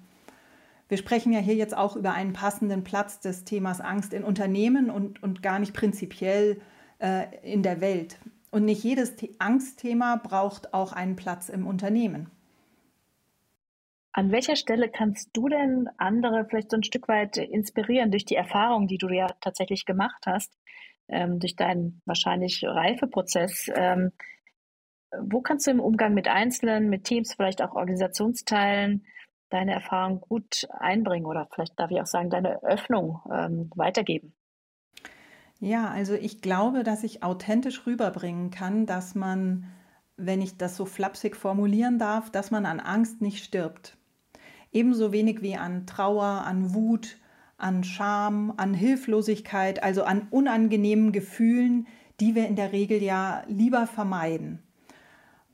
Wir 0.89 0.97
sprechen 0.97 1.31
ja 1.31 1.39
hier 1.39 1.53
jetzt 1.53 1.77
auch 1.77 1.95
über 1.95 2.11
einen 2.13 2.33
passenden 2.33 2.83
Platz 2.83 3.19
des 3.19 3.43
Themas 3.43 3.81
Angst 3.81 4.13
in 4.13 4.23
Unternehmen 4.23 4.89
und, 4.89 5.21
und 5.21 5.43
gar 5.43 5.59
nicht 5.59 5.75
prinzipiell 5.75 6.59
äh, 6.97 7.25
in 7.43 7.61
der 7.61 7.81
Welt. 7.81 8.17
Und 8.49 8.65
nicht 8.65 8.83
jedes 8.83 9.13
Angstthema 9.37 10.15
braucht 10.15 10.73
auch 10.73 10.91
einen 10.91 11.15
Platz 11.15 11.49
im 11.49 11.67
Unternehmen. 11.67 12.31
An 14.17 14.32
welcher 14.32 14.56
Stelle 14.56 14.88
kannst 14.88 15.32
du 15.34 15.49
denn 15.49 15.89
andere 15.97 16.45
vielleicht 16.45 16.71
so 16.71 16.78
ein 16.78 16.84
Stück 16.84 17.10
weit 17.10 17.36
inspirieren 17.36 18.12
durch 18.12 18.23
die 18.23 18.38
Erfahrung, 18.38 18.88
die 18.88 18.97
du 18.97 19.10
ja 19.10 19.28
tatsächlich 19.41 19.84
gemacht 19.84 20.23
hast, 20.25 20.58
ähm, 21.10 21.41
durch 21.41 21.58
deinen 21.58 22.01
wahrscheinlich 22.06 22.63
Reifeprozess? 22.63 23.69
Ähm, 23.75 24.13
wo 25.19 25.41
kannst 25.41 25.67
du 25.67 25.71
im 25.71 25.82
Umgang 25.82 26.13
mit 26.13 26.30
Einzelnen, 26.30 26.89
mit 26.89 27.04
Teams, 27.04 27.34
vielleicht 27.34 27.62
auch 27.62 27.75
Organisationsteilen 27.75 29.06
deine 29.49 29.73
Erfahrung 29.73 30.21
gut 30.21 30.65
einbringen 30.69 31.25
oder 31.25 31.49
vielleicht 31.54 31.78
darf 31.78 31.91
ich 31.91 31.99
auch 31.99 32.06
sagen, 32.06 32.30
deine 32.30 32.63
Öffnung 32.63 33.19
ähm, 33.30 33.69
weitergeben? 33.75 34.34
Ja, 35.60 35.89
also 35.89 36.13
ich 36.13 36.41
glaube, 36.41 36.84
dass 36.84 37.04
ich 37.04 37.21
authentisch 37.21 37.86
rüberbringen 37.86 38.49
kann, 38.49 38.86
dass 38.86 39.13
man, 39.13 39.65
wenn 40.15 40.41
ich 40.41 40.56
das 40.56 40.78
so 40.78 40.86
flapsig 40.86 41.36
formulieren 41.36 41.99
darf, 41.99 42.32
dass 42.32 42.49
man 42.49 42.65
an 42.65 42.80
Angst 42.80 43.19
nicht 43.19 43.43
stirbt. 43.43 43.97
Ebenso 44.75 45.13
wenig 45.13 45.41
wie 45.41 45.55
an 45.55 45.88
Trauer, 45.88 46.43
an 46.45 46.73
Wut, 46.73 47.15
an 47.57 47.85
Scham, 47.85 48.53
an 48.57 48.73
Hilflosigkeit, 48.73 49.81
also 49.81 50.03
an 50.03 50.27
unangenehmen 50.31 51.13
Gefühlen, 51.13 51.88
die 52.19 52.35
wir 52.35 52.45
in 52.49 52.57
der 52.57 52.73
Regel 52.73 53.01
ja 53.01 53.43
lieber 53.47 53.88
vermeiden. 53.88 54.59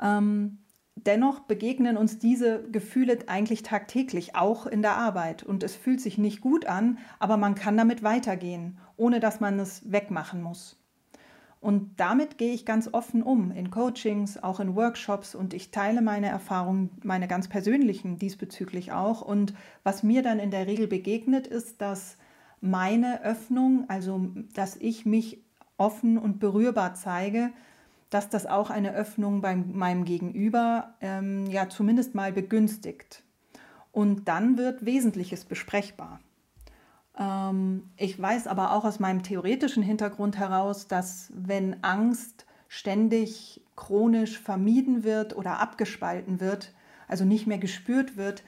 Ähm, 0.02 0.58
dennoch 0.96 1.42
begegnen 1.42 1.98
uns 1.98 2.18
diese 2.18 2.68
Gefühle 2.72 3.20
eigentlich 3.28 3.62
tagtäglich, 3.62 4.36
auch 4.36 4.66
in 4.66 4.82
der 4.82 4.98
Arbeit. 4.98 5.44
Und 5.44 5.62
es 5.62 5.76
fühlt 5.76 6.02
sich 6.02 6.18
nicht 6.18 6.42
gut 6.42 6.66
an, 6.66 6.98
aber 7.20 7.38
man 7.38 7.54
kann 7.54 7.78
damit 7.78 8.02
weitergehen, 8.02 8.80
ohne 8.98 9.20
dass 9.20 9.40
man 9.40 9.60
es 9.60 9.84
wegmachen 9.92 10.42
muss. 10.42 10.81
Und 11.62 12.00
damit 12.00 12.40
gehe 12.40 12.54
ich 12.54 12.66
ganz 12.66 12.90
offen 12.92 13.22
um, 13.22 13.52
in 13.52 13.70
Coachings, 13.70 14.42
auch 14.42 14.60
in 14.60 14.76
Workshops 14.76 15.36
und 15.36 15.54
ich 15.54 15.70
teile 15.70 16.02
meine 16.02 16.28
Erfahrungen, 16.28 16.90
meine 17.04 17.28
ganz 17.28 17.48
persönlichen 17.48 18.18
diesbezüglich 18.18 18.92
auch. 18.92 19.22
Und 19.22 19.54
was 19.84 20.02
mir 20.02 20.24
dann 20.24 20.40
in 20.40 20.50
der 20.50 20.66
Regel 20.66 20.88
begegnet, 20.88 21.46
ist, 21.46 21.80
dass 21.80 22.18
meine 22.62 23.24
Öffnung, 23.24 23.86
also 23.90 24.32
dass 24.56 24.76
ich 24.76 25.06
mich 25.06 25.44
offen 25.78 26.18
und 26.18 26.40
berührbar 26.40 26.96
zeige, 26.96 27.52
dass 28.10 28.28
das 28.28 28.48
auch 28.48 28.72
eine 28.72 28.94
Öffnung 28.96 29.42
bei 29.42 29.56
meinem 29.56 30.04
Gegenüber 30.04 30.96
ähm, 31.00 31.46
ja 31.46 31.70
zumindest 31.70 32.16
mal 32.16 32.34
begünstigt. 32.34 33.22
Und 33.92 34.28
dann 34.28 34.58
wird 34.58 34.84
Wesentliches 34.84 35.46
besprechbar. 35.46 36.20
Ähm, 37.22 37.84
ich 37.98 38.20
weiß 38.20 38.48
aber 38.48 38.74
auch 38.74 38.84
aus 38.84 39.00
meinem 39.00 39.24
theoretischen 39.24 39.84
Hintergrund 39.84 40.38
heraus, 40.38 40.88
dass 40.88 41.32
wenn 41.34 41.84
Angst 41.84 42.46
ständig 42.68 43.62
chronisch 43.76 44.40
vermieden 44.40 45.04
wird 45.04 45.36
oder 45.36 45.60
abgespalten 45.60 46.40
wird, 46.40 46.74
also 47.08 47.26
nicht 47.26 47.46
mehr 47.46 47.60
gespürt 47.60 48.18
wird, 48.18 48.44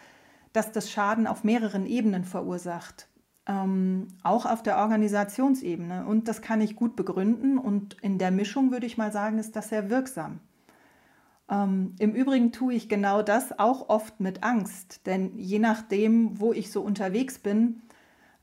dass 0.54 0.72
das 0.72 0.90
Schaden 0.90 1.28
auf 1.28 1.44
mehreren 1.44 1.86
Ebenen 1.86 2.24
verursacht. 2.24 3.08
Ähm, 3.46 4.08
auch 4.24 4.46
auf 4.46 4.64
der 4.64 4.78
Organisationsebene. 4.78 6.06
Und 6.06 6.28
das 6.28 6.42
kann 6.42 6.62
ich 6.62 6.76
gut 6.76 6.96
begründen. 6.96 7.58
Und 7.58 7.98
in 8.02 8.18
der 8.18 8.32
Mischung 8.32 8.72
würde 8.72 8.86
ich 8.86 8.98
mal 8.98 9.12
sagen, 9.12 9.38
ist 9.38 9.56
das 9.56 9.70
sehr 9.70 9.90
wirksam. 9.90 10.40
Ähm, 11.50 11.96
Im 12.00 12.14
Übrigen 12.14 12.54
tue 12.54 12.74
ich 12.74 12.88
genau 12.88 13.22
das 13.22 13.60
auch 13.60 13.90
oft 13.90 14.22
mit 14.22 14.44
Angst. 14.44 15.06
Denn 15.06 15.38
je 15.38 15.60
nachdem, 15.60 16.40
wo 16.40 16.54
ich 16.54 16.72
so 16.72 16.82
unterwegs 16.82 17.38
bin, 17.38 17.82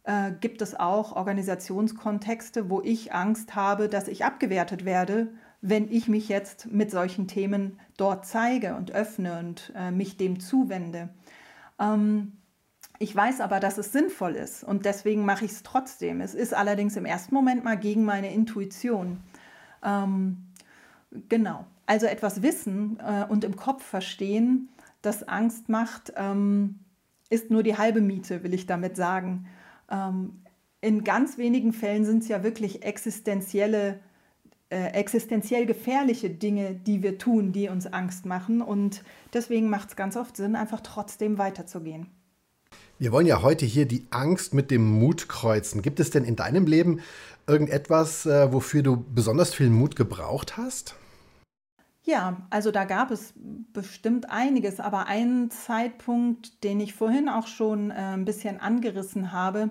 äh, 0.05 0.33
gibt 0.41 0.63
es 0.63 0.79
auch 0.79 1.15
Organisationskontexte, 1.15 2.71
wo 2.71 2.81
ich 2.81 3.13
Angst 3.13 3.55
habe, 3.55 3.89
dass 3.89 4.09
ich 4.09 4.25
abgewertet 4.25 4.85
werde, 4.85 5.29
wenn 5.63 5.91
ich 5.91 6.09
mich 6.09 6.29
jetzt 6.29 6.71
mit 6.71 6.91
solchen 6.91 7.29
Themen 7.29 7.79
dort 7.97 8.27
zeige 8.27 8.75
und 8.77 8.93
öffne 8.93 9.39
und 9.39 9.73
äh, 9.77 9.91
mich 9.91 10.17
dem 10.17 10.41
zuwende. 10.41 11.11
Ähm, 11.79 12.33
ich 12.99 13.15
weiß 13.15 13.41
aber, 13.41 13.61
dass 13.61 13.79
es 13.79 13.93
sinnvoll 13.93 14.37
ist 14.37 14.63
und 14.63 14.85
deswegen 14.85 15.25
mache 15.25 15.45
ich 15.45 15.53
es 15.53 15.63
trotzdem. 15.63 16.21
Es 16.21 16.35
ist 16.35 16.55
allerdings 16.55 16.97
im 16.97 17.07
ersten 17.07 17.35
Moment 17.35 17.65
mal 17.65 17.79
gegen 17.79 18.05
meine 18.05 18.33
Intuition. 18.33 19.21
Ähm, 19.83 20.49
genau. 21.29 21.67
Also 21.87 22.07
etwas 22.07 22.43
wissen 22.43 22.99
äh, 23.01 23.25
und 23.29 23.45
im 23.45 23.57
Kopf 23.57 23.85
verstehen, 23.85 24.69
das 25.03 25.27
Angst 25.27 25.69
macht, 25.69 26.13
ähm, 26.17 26.81
ist 27.31 27.51
nur 27.51 27.63
die 27.63 27.79
halbe 27.79 28.01
Miete, 28.01 28.43
will 28.43 28.55
ich 28.55 28.67
damit 28.67 28.97
sagen. 28.97 29.47
Ähm, 29.90 30.42
in 30.81 31.05
ganz 31.05 31.37
wenigen 31.37 31.72
Fällen 31.72 32.05
sind 32.05 32.22
es 32.22 32.29
ja 32.29 32.42
wirklich 32.42 32.83
existenzielle, 32.85 34.00
äh, 34.70 34.92
existenziell 34.92 35.66
gefährliche 35.66 36.31
Dinge, 36.31 36.74
die 36.74 37.03
wir 37.03 37.18
tun, 37.18 37.53
die 37.53 37.68
uns 37.68 37.87
Angst 37.87 38.24
machen. 38.24 38.62
Und 38.62 39.05
deswegen 39.35 39.68
macht 39.68 39.90
es 39.90 39.96
ganz 39.96 40.16
oft 40.16 40.37
Sinn, 40.37 40.57
einfach 40.57 40.81
trotzdem 40.81 41.38
weiterzugehen. 41.38 42.07
Wir 42.98 43.12
wollen 43.12 43.26
ja 43.26 43.40
heute 43.40 43.64
hier 43.64 43.87
die 43.87 44.07
Angst 44.11 44.53
mit 44.53 44.70
dem 44.70 44.85
Mut 44.98 45.29
kreuzen. 45.29 45.81
Gibt 45.81 46.00
es 46.00 46.11
denn 46.11 46.24
in 46.24 46.37
deinem 46.37 46.66
Leben 46.66 47.00
irgendetwas, 47.46 48.26
äh, 48.26 48.53
wofür 48.53 48.83
du 48.83 49.03
besonders 49.14 49.55
viel 49.55 49.70
Mut 49.70 49.96
gebraucht 49.96 50.57
hast? 50.57 50.96
Ja, 52.03 52.47
also 52.49 52.71
da 52.71 52.85
gab 52.85 53.11
es 53.11 53.35
bestimmt 53.73 54.31
einiges, 54.31 54.81
aber 54.81 55.07
ein 55.07 55.51
Zeitpunkt, 55.51 56.65
den 56.65 56.81
ich 56.81 56.95
vorhin 56.95 57.29
auch 57.29 57.47
schon 57.47 57.91
äh, 57.91 57.95
ein 57.95 58.25
bisschen 58.25 58.59
angerissen 58.59 59.33
habe, 59.33 59.71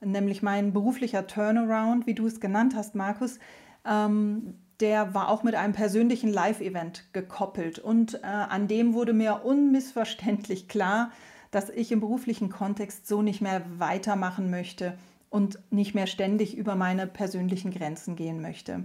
nämlich 0.00 0.42
mein 0.42 0.72
beruflicher 0.72 1.26
Turnaround, 1.26 2.06
wie 2.06 2.14
du 2.14 2.26
es 2.26 2.40
genannt 2.40 2.74
hast, 2.76 2.94
Markus, 2.94 3.38
ähm, 3.84 4.54
der 4.80 5.14
war 5.14 5.28
auch 5.28 5.42
mit 5.42 5.54
einem 5.54 5.72
persönlichen 5.72 6.32
Live-Event 6.32 7.12
gekoppelt. 7.12 7.78
Und 7.78 8.14
äh, 8.14 8.26
an 8.26 8.68
dem 8.68 8.94
wurde 8.94 9.12
mir 9.12 9.44
unmissverständlich 9.44 10.68
klar, 10.68 11.10
dass 11.50 11.70
ich 11.70 11.92
im 11.92 12.00
beruflichen 12.00 12.50
Kontext 12.50 13.06
so 13.06 13.22
nicht 13.22 13.40
mehr 13.40 13.62
weitermachen 13.78 14.50
möchte 14.50 14.98
und 15.30 15.58
nicht 15.70 15.94
mehr 15.94 16.06
ständig 16.06 16.56
über 16.56 16.74
meine 16.74 17.06
persönlichen 17.06 17.70
Grenzen 17.70 18.16
gehen 18.16 18.40
möchte. 18.40 18.84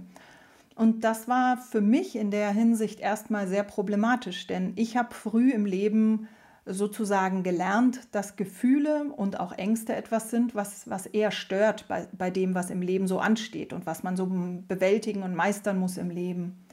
Und 0.80 1.04
das 1.04 1.28
war 1.28 1.58
für 1.58 1.82
mich 1.82 2.16
in 2.16 2.30
der 2.30 2.52
Hinsicht 2.52 3.00
erstmal 3.00 3.46
sehr 3.46 3.64
problematisch, 3.64 4.46
denn 4.46 4.72
ich 4.76 4.96
habe 4.96 5.12
früh 5.12 5.50
im 5.50 5.66
Leben 5.66 6.26
sozusagen 6.64 7.42
gelernt, 7.42 8.08
dass 8.12 8.36
Gefühle 8.36 9.12
und 9.14 9.38
auch 9.38 9.52
Ängste 9.52 9.94
etwas 9.94 10.30
sind, 10.30 10.54
was, 10.54 10.88
was 10.88 11.04
eher 11.04 11.32
stört 11.32 11.86
bei, 11.86 12.08
bei 12.16 12.30
dem, 12.30 12.54
was 12.54 12.70
im 12.70 12.80
Leben 12.80 13.08
so 13.08 13.18
ansteht 13.18 13.74
und 13.74 13.84
was 13.84 14.02
man 14.02 14.16
so 14.16 14.26
bewältigen 14.26 15.22
und 15.22 15.34
meistern 15.34 15.78
muss 15.78 15.98
im 15.98 16.08
Leben. 16.08 16.64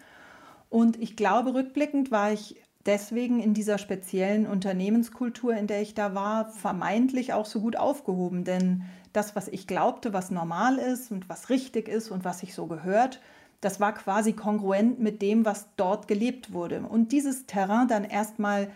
Und 0.69 0.95
ich 1.01 1.17
glaube, 1.17 1.53
rückblickend 1.53 2.09
war 2.09 2.31
ich 2.31 2.55
deswegen 2.85 3.41
in 3.41 3.53
dieser 3.53 3.77
speziellen 3.77 4.47
Unternehmenskultur, 4.47 5.53
in 5.53 5.67
der 5.67 5.81
ich 5.81 5.95
da 5.95 6.15
war, 6.15 6.45
vermeintlich 6.45 7.33
auch 7.33 7.45
so 7.45 7.59
gut 7.59 7.75
aufgehoben. 7.75 8.45
Denn 8.45 8.83
das, 9.11 9.35
was 9.35 9.49
ich 9.49 9.67
glaubte, 9.67 10.13
was 10.13 10.31
normal 10.31 10.77
ist 10.77 11.11
und 11.11 11.27
was 11.27 11.49
richtig 11.49 11.89
ist 11.89 12.09
und 12.09 12.23
was 12.23 12.39
sich 12.39 12.53
so 12.53 12.67
gehört, 12.67 13.19
das 13.61 13.79
war 13.79 13.93
quasi 13.93 14.33
kongruent 14.33 14.99
mit 14.99 15.21
dem, 15.21 15.45
was 15.45 15.67
dort 15.77 16.07
gelebt 16.07 16.53
wurde. 16.53 16.81
Und 16.81 17.11
dieses 17.11 17.45
Terrain 17.45 17.87
dann 17.87 18.03
erstmal 18.03 18.69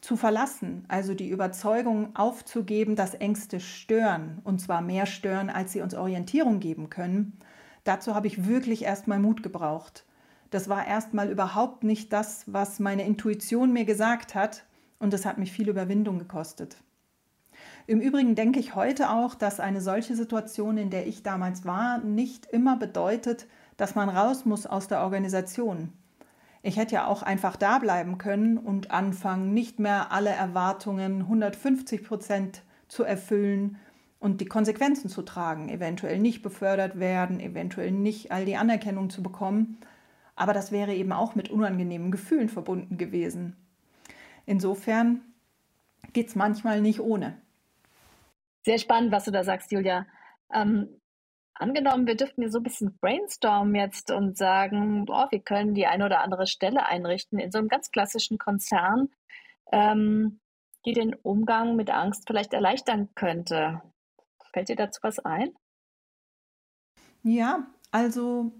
zu 0.00 0.16
verlassen, 0.16 0.84
also 0.88 1.14
die 1.14 1.28
Überzeugung 1.28 2.16
aufzugeben, 2.16 2.96
dass 2.96 3.14
Ängste 3.14 3.60
stören, 3.60 4.40
und 4.42 4.60
zwar 4.60 4.80
mehr 4.80 5.06
stören, 5.06 5.50
als 5.50 5.72
sie 5.72 5.80
uns 5.80 5.94
Orientierung 5.94 6.60
geben 6.60 6.90
können, 6.90 7.38
dazu 7.84 8.14
habe 8.14 8.26
ich 8.26 8.46
wirklich 8.46 8.82
erstmal 8.82 9.18
Mut 9.18 9.42
gebraucht. 9.42 10.04
Das 10.50 10.68
war 10.68 10.86
erstmal 10.86 11.30
überhaupt 11.30 11.84
nicht 11.84 12.12
das, 12.12 12.44
was 12.46 12.80
meine 12.80 13.06
Intuition 13.06 13.72
mir 13.72 13.84
gesagt 13.84 14.34
hat, 14.34 14.64
und 14.98 15.12
das 15.12 15.24
hat 15.24 15.38
mich 15.38 15.52
viel 15.52 15.68
Überwindung 15.68 16.18
gekostet. 16.18 16.76
Im 17.86 18.00
Übrigen 18.00 18.34
denke 18.34 18.60
ich 18.60 18.74
heute 18.74 19.10
auch, 19.10 19.34
dass 19.34 19.60
eine 19.60 19.80
solche 19.80 20.14
Situation, 20.14 20.78
in 20.78 20.90
der 20.90 21.06
ich 21.06 21.22
damals 21.22 21.64
war, 21.64 21.98
nicht 21.98 22.46
immer 22.46 22.76
bedeutet, 22.76 23.46
dass 23.82 23.96
man 23.96 24.08
raus 24.08 24.44
muss 24.44 24.64
aus 24.64 24.86
der 24.86 25.00
Organisation. 25.00 25.92
Ich 26.62 26.76
hätte 26.76 26.94
ja 26.94 27.08
auch 27.08 27.24
einfach 27.24 27.56
da 27.56 27.80
bleiben 27.80 28.16
können 28.16 28.56
und 28.56 28.92
anfangen, 28.92 29.52
nicht 29.52 29.80
mehr 29.80 30.12
alle 30.12 30.30
Erwartungen 30.30 31.22
150 31.22 32.04
Prozent 32.04 32.62
zu 32.86 33.02
erfüllen 33.02 33.80
und 34.20 34.40
die 34.40 34.46
Konsequenzen 34.46 35.08
zu 35.08 35.22
tragen, 35.22 35.68
eventuell 35.68 36.20
nicht 36.20 36.42
befördert 36.42 37.00
werden, 37.00 37.40
eventuell 37.40 37.90
nicht 37.90 38.30
all 38.30 38.44
die 38.44 38.54
Anerkennung 38.54 39.10
zu 39.10 39.20
bekommen. 39.20 39.78
Aber 40.36 40.52
das 40.52 40.70
wäre 40.70 40.94
eben 40.94 41.10
auch 41.10 41.34
mit 41.34 41.50
unangenehmen 41.50 42.12
Gefühlen 42.12 42.48
verbunden 42.48 42.98
gewesen. 42.98 43.56
Insofern 44.46 45.22
geht 46.12 46.28
es 46.28 46.36
manchmal 46.36 46.80
nicht 46.80 47.00
ohne. 47.00 47.36
Sehr 48.64 48.78
spannend, 48.78 49.10
was 49.10 49.24
du 49.24 49.32
da 49.32 49.42
sagst, 49.42 49.72
Julia. 49.72 50.06
Ähm, 50.54 51.00
Angenommen, 51.54 52.06
wir 52.06 52.16
dürften 52.16 52.42
hier 52.42 52.50
so 52.50 52.58
ein 52.58 52.62
bisschen 52.64 52.96
brainstormen 52.98 53.74
jetzt 53.74 54.10
und 54.10 54.36
sagen, 54.36 55.04
boah, 55.04 55.28
wir 55.30 55.40
können 55.40 55.74
die 55.74 55.86
eine 55.86 56.06
oder 56.06 56.22
andere 56.22 56.46
Stelle 56.46 56.86
einrichten 56.86 57.38
in 57.38 57.52
so 57.52 57.58
einem 57.58 57.68
ganz 57.68 57.90
klassischen 57.90 58.38
Konzern, 58.38 59.10
ähm, 59.70 60.40
die 60.86 60.92
den 60.92 61.14
Umgang 61.14 61.76
mit 61.76 61.90
Angst 61.90 62.24
vielleicht 62.26 62.54
erleichtern 62.54 63.10
könnte. 63.14 63.82
Fällt 64.52 64.70
dir 64.70 64.76
dazu 64.76 65.00
was 65.02 65.18
ein? 65.18 65.50
Ja, 67.22 67.66
also 67.90 68.52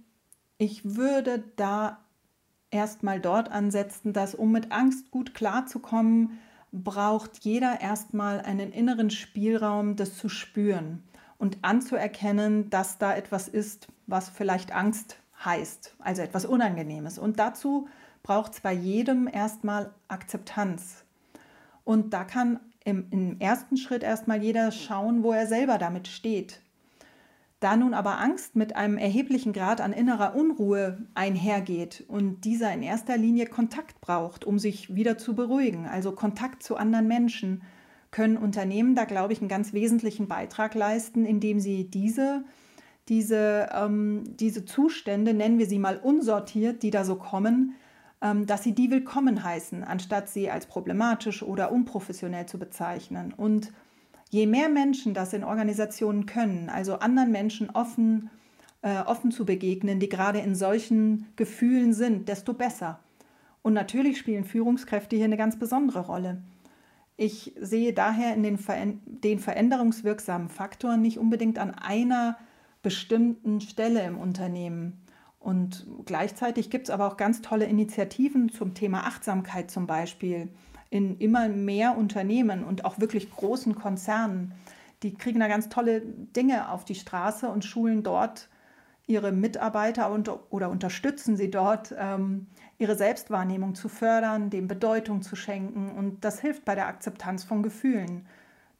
ich 0.58 0.96
würde 0.96 1.42
da 1.56 1.98
erstmal 2.70 3.20
dort 3.20 3.50
ansetzen, 3.50 4.12
dass 4.12 4.34
um 4.34 4.52
mit 4.52 4.70
Angst 4.70 5.10
gut 5.10 5.34
klarzukommen, 5.34 6.38
braucht 6.70 7.38
jeder 7.44 7.80
erstmal 7.80 8.40
einen 8.40 8.72
inneren 8.72 9.10
Spielraum, 9.10 9.96
das 9.96 10.16
zu 10.16 10.28
spüren 10.28 11.02
und 11.42 11.58
anzuerkennen, 11.62 12.70
dass 12.70 12.98
da 12.98 13.16
etwas 13.16 13.48
ist, 13.48 13.88
was 14.06 14.28
vielleicht 14.28 14.72
Angst 14.72 15.16
heißt, 15.44 15.96
also 15.98 16.22
etwas 16.22 16.44
Unangenehmes. 16.44 17.18
Und 17.18 17.40
dazu 17.40 17.88
braucht 18.22 18.52
es 18.52 18.60
bei 18.60 18.72
jedem 18.72 19.26
erstmal 19.26 19.92
Akzeptanz. 20.06 21.02
Und 21.82 22.14
da 22.14 22.22
kann 22.22 22.60
im, 22.84 23.08
im 23.10 23.40
ersten 23.40 23.76
Schritt 23.76 24.04
erstmal 24.04 24.40
jeder 24.40 24.70
schauen, 24.70 25.24
wo 25.24 25.32
er 25.32 25.48
selber 25.48 25.78
damit 25.78 26.06
steht. 26.06 26.60
Da 27.58 27.76
nun 27.76 27.92
aber 27.92 28.20
Angst 28.20 28.54
mit 28.54 28.76
einem 28.76 28.96
erheblichen 28.96 29.52
Grad 29.52 29.80
an 29.80 29.92
innerer 29.92 30.36
Unruhe 30.36 30.98
einhergeht 31.14 32.04
und 32.06 32.42
dieser 32.44 32.72
in 32.72 32.84
erster 32.84 33.16
Linie 33.16 33.46
Kontakt 33.46 34.00
braucht, 34.00 34.44
um 34.44 34.60
sich 34.60 34.94
wieder 34.94 35.18
zu 35.18 35.34
beruhigen, 35.34 35.86
also 35.86 36.12
Kontakt 36.12 36.62
zu 36.62 36.76
anderen 36.76 37.08
Menschen, 37.08 37.62
können 38.12 38.36
Unternehmen 38.36 38.94
da, 38.94 39.04
glaube 39.04 39.32
ich, 39.32 39.40
einen 39.40 39.48
ganz 39.48 39.72
wesentlichen 39.72 40.28
Beitrag 40.28 40.76
leisten, 40.76 41.24
indem 41.24 41.58
sie 41.58 41.90
diese, 41.90 42.44
diese, 43.08 43.68
ähm, 43.74 44.22
diese 44.38 44.64
Zustände, 44.64 45.34
nennen 45.34 45.58
wir 45.58 45.66
sie 45.66 45.80
mal 45.80 45.96
unsortiert, 45.96 46.84
die 46.84 46.90
da 46.90 47.04
so 47.04 47.16
kommen, 47.16 47.74
ähm, 48.20 48.46
dass 48.46 48.62
sie 48.62 48.76
die 48.76 48.92
willkommen 48.92 49.42
heißen, 49.42 49.82
anstatt 49.82 50.28
sie 50.28 50.48
als 50.48 50.66
problematisch 50.66 51.42
oder 51.42 51.72
unprofessionell 51.72 52.46
zu 52.46 52.60
bezeichnen. 52.60 53.34
Und 53.36 53.72
Je 54.32 54.46
mehr 54.46 54.70
Menschen 54.70 55.12
das 55.12 55.34
in 55.34 55.44
Organisationen 55.44 56.24
können, 56.24 56.70
also 56.70 56.94
anderen 56.94 57.30
Menschen 57.30 57.68
offen, 57.68 58.30
äh, 58.80 59.02
offen 59.02 59.30
zu 59.30 59.44
begegnen, 59.44 60.00
die 60.00 60.08
gerade 60.08 60.38
in 60.38 60.54
solchen 60.54 61.26
Gefühlen 61.36 61.92
sind, 61.92 62.30
desto 62.30 62.54
besser. 62.54 62.98
Und 63.60 63.74
natürlich 63.74 64.16
spielen 64.16 64.44
Führungskräfte 64.44 65.16
hier 65.16 65.26
eine 65.26 65.36
ganz 65.36 65.58
besondere 65.58 66.06
Rolle. 66.06 66.38
Ich 67.16 67.54
sehe 67.60 67.92
daher 67.92 68.34
in 68.34 68.42
den, 68.42 68.58
Ver 68.58 68.76
den 69.06 69.38
veränderungswirksamen 69.38 70.48
Faktor 70.48 70.96
nicht 70.96 71.18
unbedingt 71.18 71.58
an 71.58 71.74
einer 71.74 72.36
bestimmten 72.82 73.60
Stelle 73.60 74.02
im 74.02 74.18
Unternehmen. 74.18 75.02
Und 75.38 75.86
gleichzeitig 76.04 76.70
gibt 76.70 76.86
es 76.86 76.90
aber 76.90 77.06
auch 77.08 77.16
ganz 77.16 77.42
tolle 77.42 77.64
Initiativen 77.64 78.48
zum 78.48 78.74
Thema 78.74 79.06
Achtsamkeit 79.06 79.70
zum 79.70 79.86
Beispiel 79.86 80.48
in 80.88 81.18
immer 81.18 81.48
mehr 81.48 81.96
Unternehmen 81.96 82.64
und 82.64 82.84
auch 82.84 83.00
wirklich 83.00 83.30
großen 83.30 83.74
Konzernen. 83.74 84.52
Die 85.02 85.14
kriegen 85.14 85.40
da 85.40 85.48
ganz 85.48 85.68
tolle 85.68 86.00
Dinge 86.02 86.70
auf 86.70 86.84
die 86.84 86.94
Straße 86.94 87.48
und 87.48 87.64
schulen 87.64 88.02
dort 88.02 88.48
ihre 89.06 89.32
Mitarbeiter 89.32 90.10
und, 90.10 90.30
oder 90.50 90.70
unterstützen 90.70 91.36
sie 91.36 91.50
dort, 91.50 91.94
ähm, 91.98 92.46
ihre 92.82 92.96
Selbstwahrnehmung 92.96 93.76
zu 93.76 93.88
fördern, 93.88 94.50
dem 94.50 94.66
Bedeutung 94.66 95.22
zu 95.22 95.36
schenken. 95.36 95.92
Und 95.92 96.24
das 96.24 96.40
hilft 96.40 96.64
bei 96.64 96.74
der 96.74 96.88
Akzeptanz 96.88 97.44
von 97.44 97.62
Gefühlen. 97.62 98.26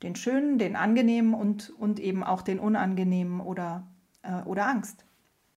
Den 0.03 0.17
schönen, 0.17 0.59
den 0.59 0.75
angenehmen 0.75 1.35
und, 1.35 1.71
und 1.79 2.01
eben 2.01 2.25
auch 2.25 2.43
den 2.43 2.59
unangenehmen 2.59 3.41
oder, 3.41 3.87
äh, 4.23 4.43
oder 4.43 4.67
Angst. 4.67 5.05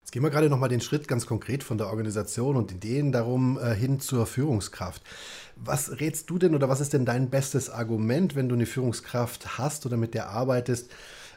Jetzt 0.02 0.12
gehen 0.12 0.22
wir 0.22 0.30
gerade 0.30 0.52
nochmal 0.52 0.70
den 0.70 0.82
Schritt 0.82 1.08
ganz 1.08 1.26
konkret 1.26 1.64
von 1.64 1.80
der 1.80 1.88
Organisation 1.88 2.56
und 2.56 2.72
Ideen 2.72 3.12
darum 3.12 3.58
äh, 3.58 3.74
hin 3.74 4.00
zur 4.00 4.28
Führungskraft. 4.28 5.02
Was 5.56 6.00
rätst 6.00 6.30
du 6.30 6.38
denn 6.38 6.54
oder 6.54 6.70
was 6.70 6.82
ist 6.82 6.94
denn 6.94 7.06
dein 7.06 7.32
bestes 7.32 7.72
Argument, 7.72 8.36
wenn 8.36 8.48
du 8.48 8.54
eine 8.54 8.68
Führungskraft 8.68 9.58
hast 9.58 9.88
oder 9.88 9.98
mit 9.98 10.14
der 10.14 10.30
arbeitest, 10.30 10.92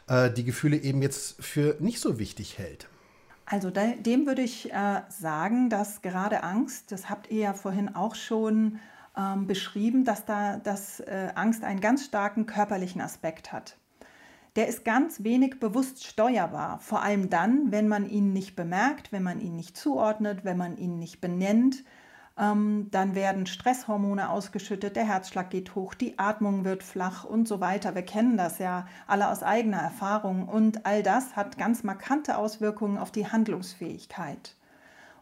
äh, 0.07 0.29
die 0.29 0.43
Gefühle 0.43 0.77
eben 0.77 1.01
jetzt 1.01 1.43
für 1.43 1.75
nicht 1.79 1.99
so 1.99 2.19
wichtig 2.19 2.59
hält? 2.59 2.87
Also 3.51 3.71
dem 3.71 4.27
würde 4.27 4.43
ich 4.43 4.71
äh, 4.71 5.01
sagen, 5.09 5.69
dass 5.69 6.01
gerade 6.01 6.43
Angst, 6.43 6.91
das 6.91 7.09
habt 7.09 7.31
ihr 7.31 7.39
ja 7.39 7.53
vorhin 7.53 7.95
auch 7.95 8.13
schon 8.13 8.79
ähm, 9.17 9.47
beschrieben, 9.47 10.05
dass 10.05 10.23
da 10.25 10.57
dass, 10.57 10.99
äh, 10.99 11.29
Angst 11.33 11.63
einen 11.63 11.81
ganz 11.81 12.05
starken 12.05 12.45
körperlichen 12.45 13.01
Aspekt 13.01 13.51
hat 13.51 13.75
der 14.55 14.67
ist 14.67 14.83
ganz 14.83 15.23
wenig 15.23 15.59
bewusst 15.59 16.05
steuerbar. 16.05 16.79
Vor 16.79 17.01
allem 17.01 17.29
dann, 17.29 17.71
wenn 17.71 17.87
man 17.87 18.09
ihn 18.09 18.33
nicht 18.33 18.55
bemerkt, 18.55 19.11
wenn 19.11 19.23
man 19.23 19.39
ihn 19.39 19.55
nicht 19.55 19.77
zuordnet, 19.77 20.43
wenn 20.43 20.57
man 20.57 20.77
ihn 20.77 20.99
nicht 20.99 21.21
benennt. 21.21 21.83
Ähm, 22.39 22.87
dann 22.91 23.15
werden 23.15 23.45
Stresshormone 23.45 24.29
ausgeschüttet, 24.29 24.95
der 24.95 25.05
Herzschlag 25.05 25.49
geht 25.49 25.75
hoch, 25.75 25.93
die 25.93 26.17
Atmung 26.17 26.63
wird 26.63 26.83
flach 26.83 27.25
und 27.25 27.47
so 27.47 27.59
weiter. 27.59 27.95
Wir 27.95 28.03
kennen 28.03 28.37
das 28.37 28.59
ja 28.59 28.87
alle 29.07 29.29
aus 29.29 29.43
eigener 29.43 29.79
Erfahrung. 29.79 30.47
Und 30.47 30.85
all 30.85 31.03
das 31.03 31.35
hat 31.35 31.57
ganz 31.57 31.83
markante 31.83 32.37
Auswirkungen 32.37 32.97
auf 32.97 33.11
die 33.11 33.27
Handlungsfähigkeit. 33.27 34.55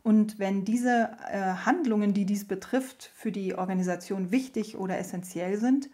Und 0.03 0.37
wenn 0.37 0.63
diese 0.63 1.09
äh, 1.29 1.39
Handlungen, 1.65 2.13
die 2.13 2.25
dies 2.25 2.47
betrifft, 2.47 3.11
für 3.15 3.31
die 3.31 3.55
Organisation 3.55 4.31
wichtig 4.31 4.77
oder 4.77 4.99
essentiell 4.99 5.59
sind, 5.59 5.89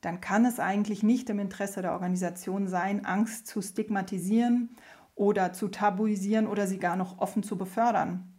dann 0.00 0.20
kann 0.20 0.44
es 0.44 0.60
eigentlich 0.60 1.02
nicht 1.02 1.30
im 1.30 1.38
Interesse 1.38 1.82
der 1.82 1.92
Organisation 1.92 2.66
sein, 2.68 3.06
Angst 3.06 3.46
zu 3.46 3.62
stigmatisieren 3.62 4.70
oder 5.14 5.52
zu 5.52 5.68
tabuisieren 5.68 6.46
oder 6.46 6.66
sie 6.66 6.78
gar 6.78 6.96
noch 6.96 7.18
offen 7.18 7.42
zu 7.42 7.56
befördern. 7.56 8.33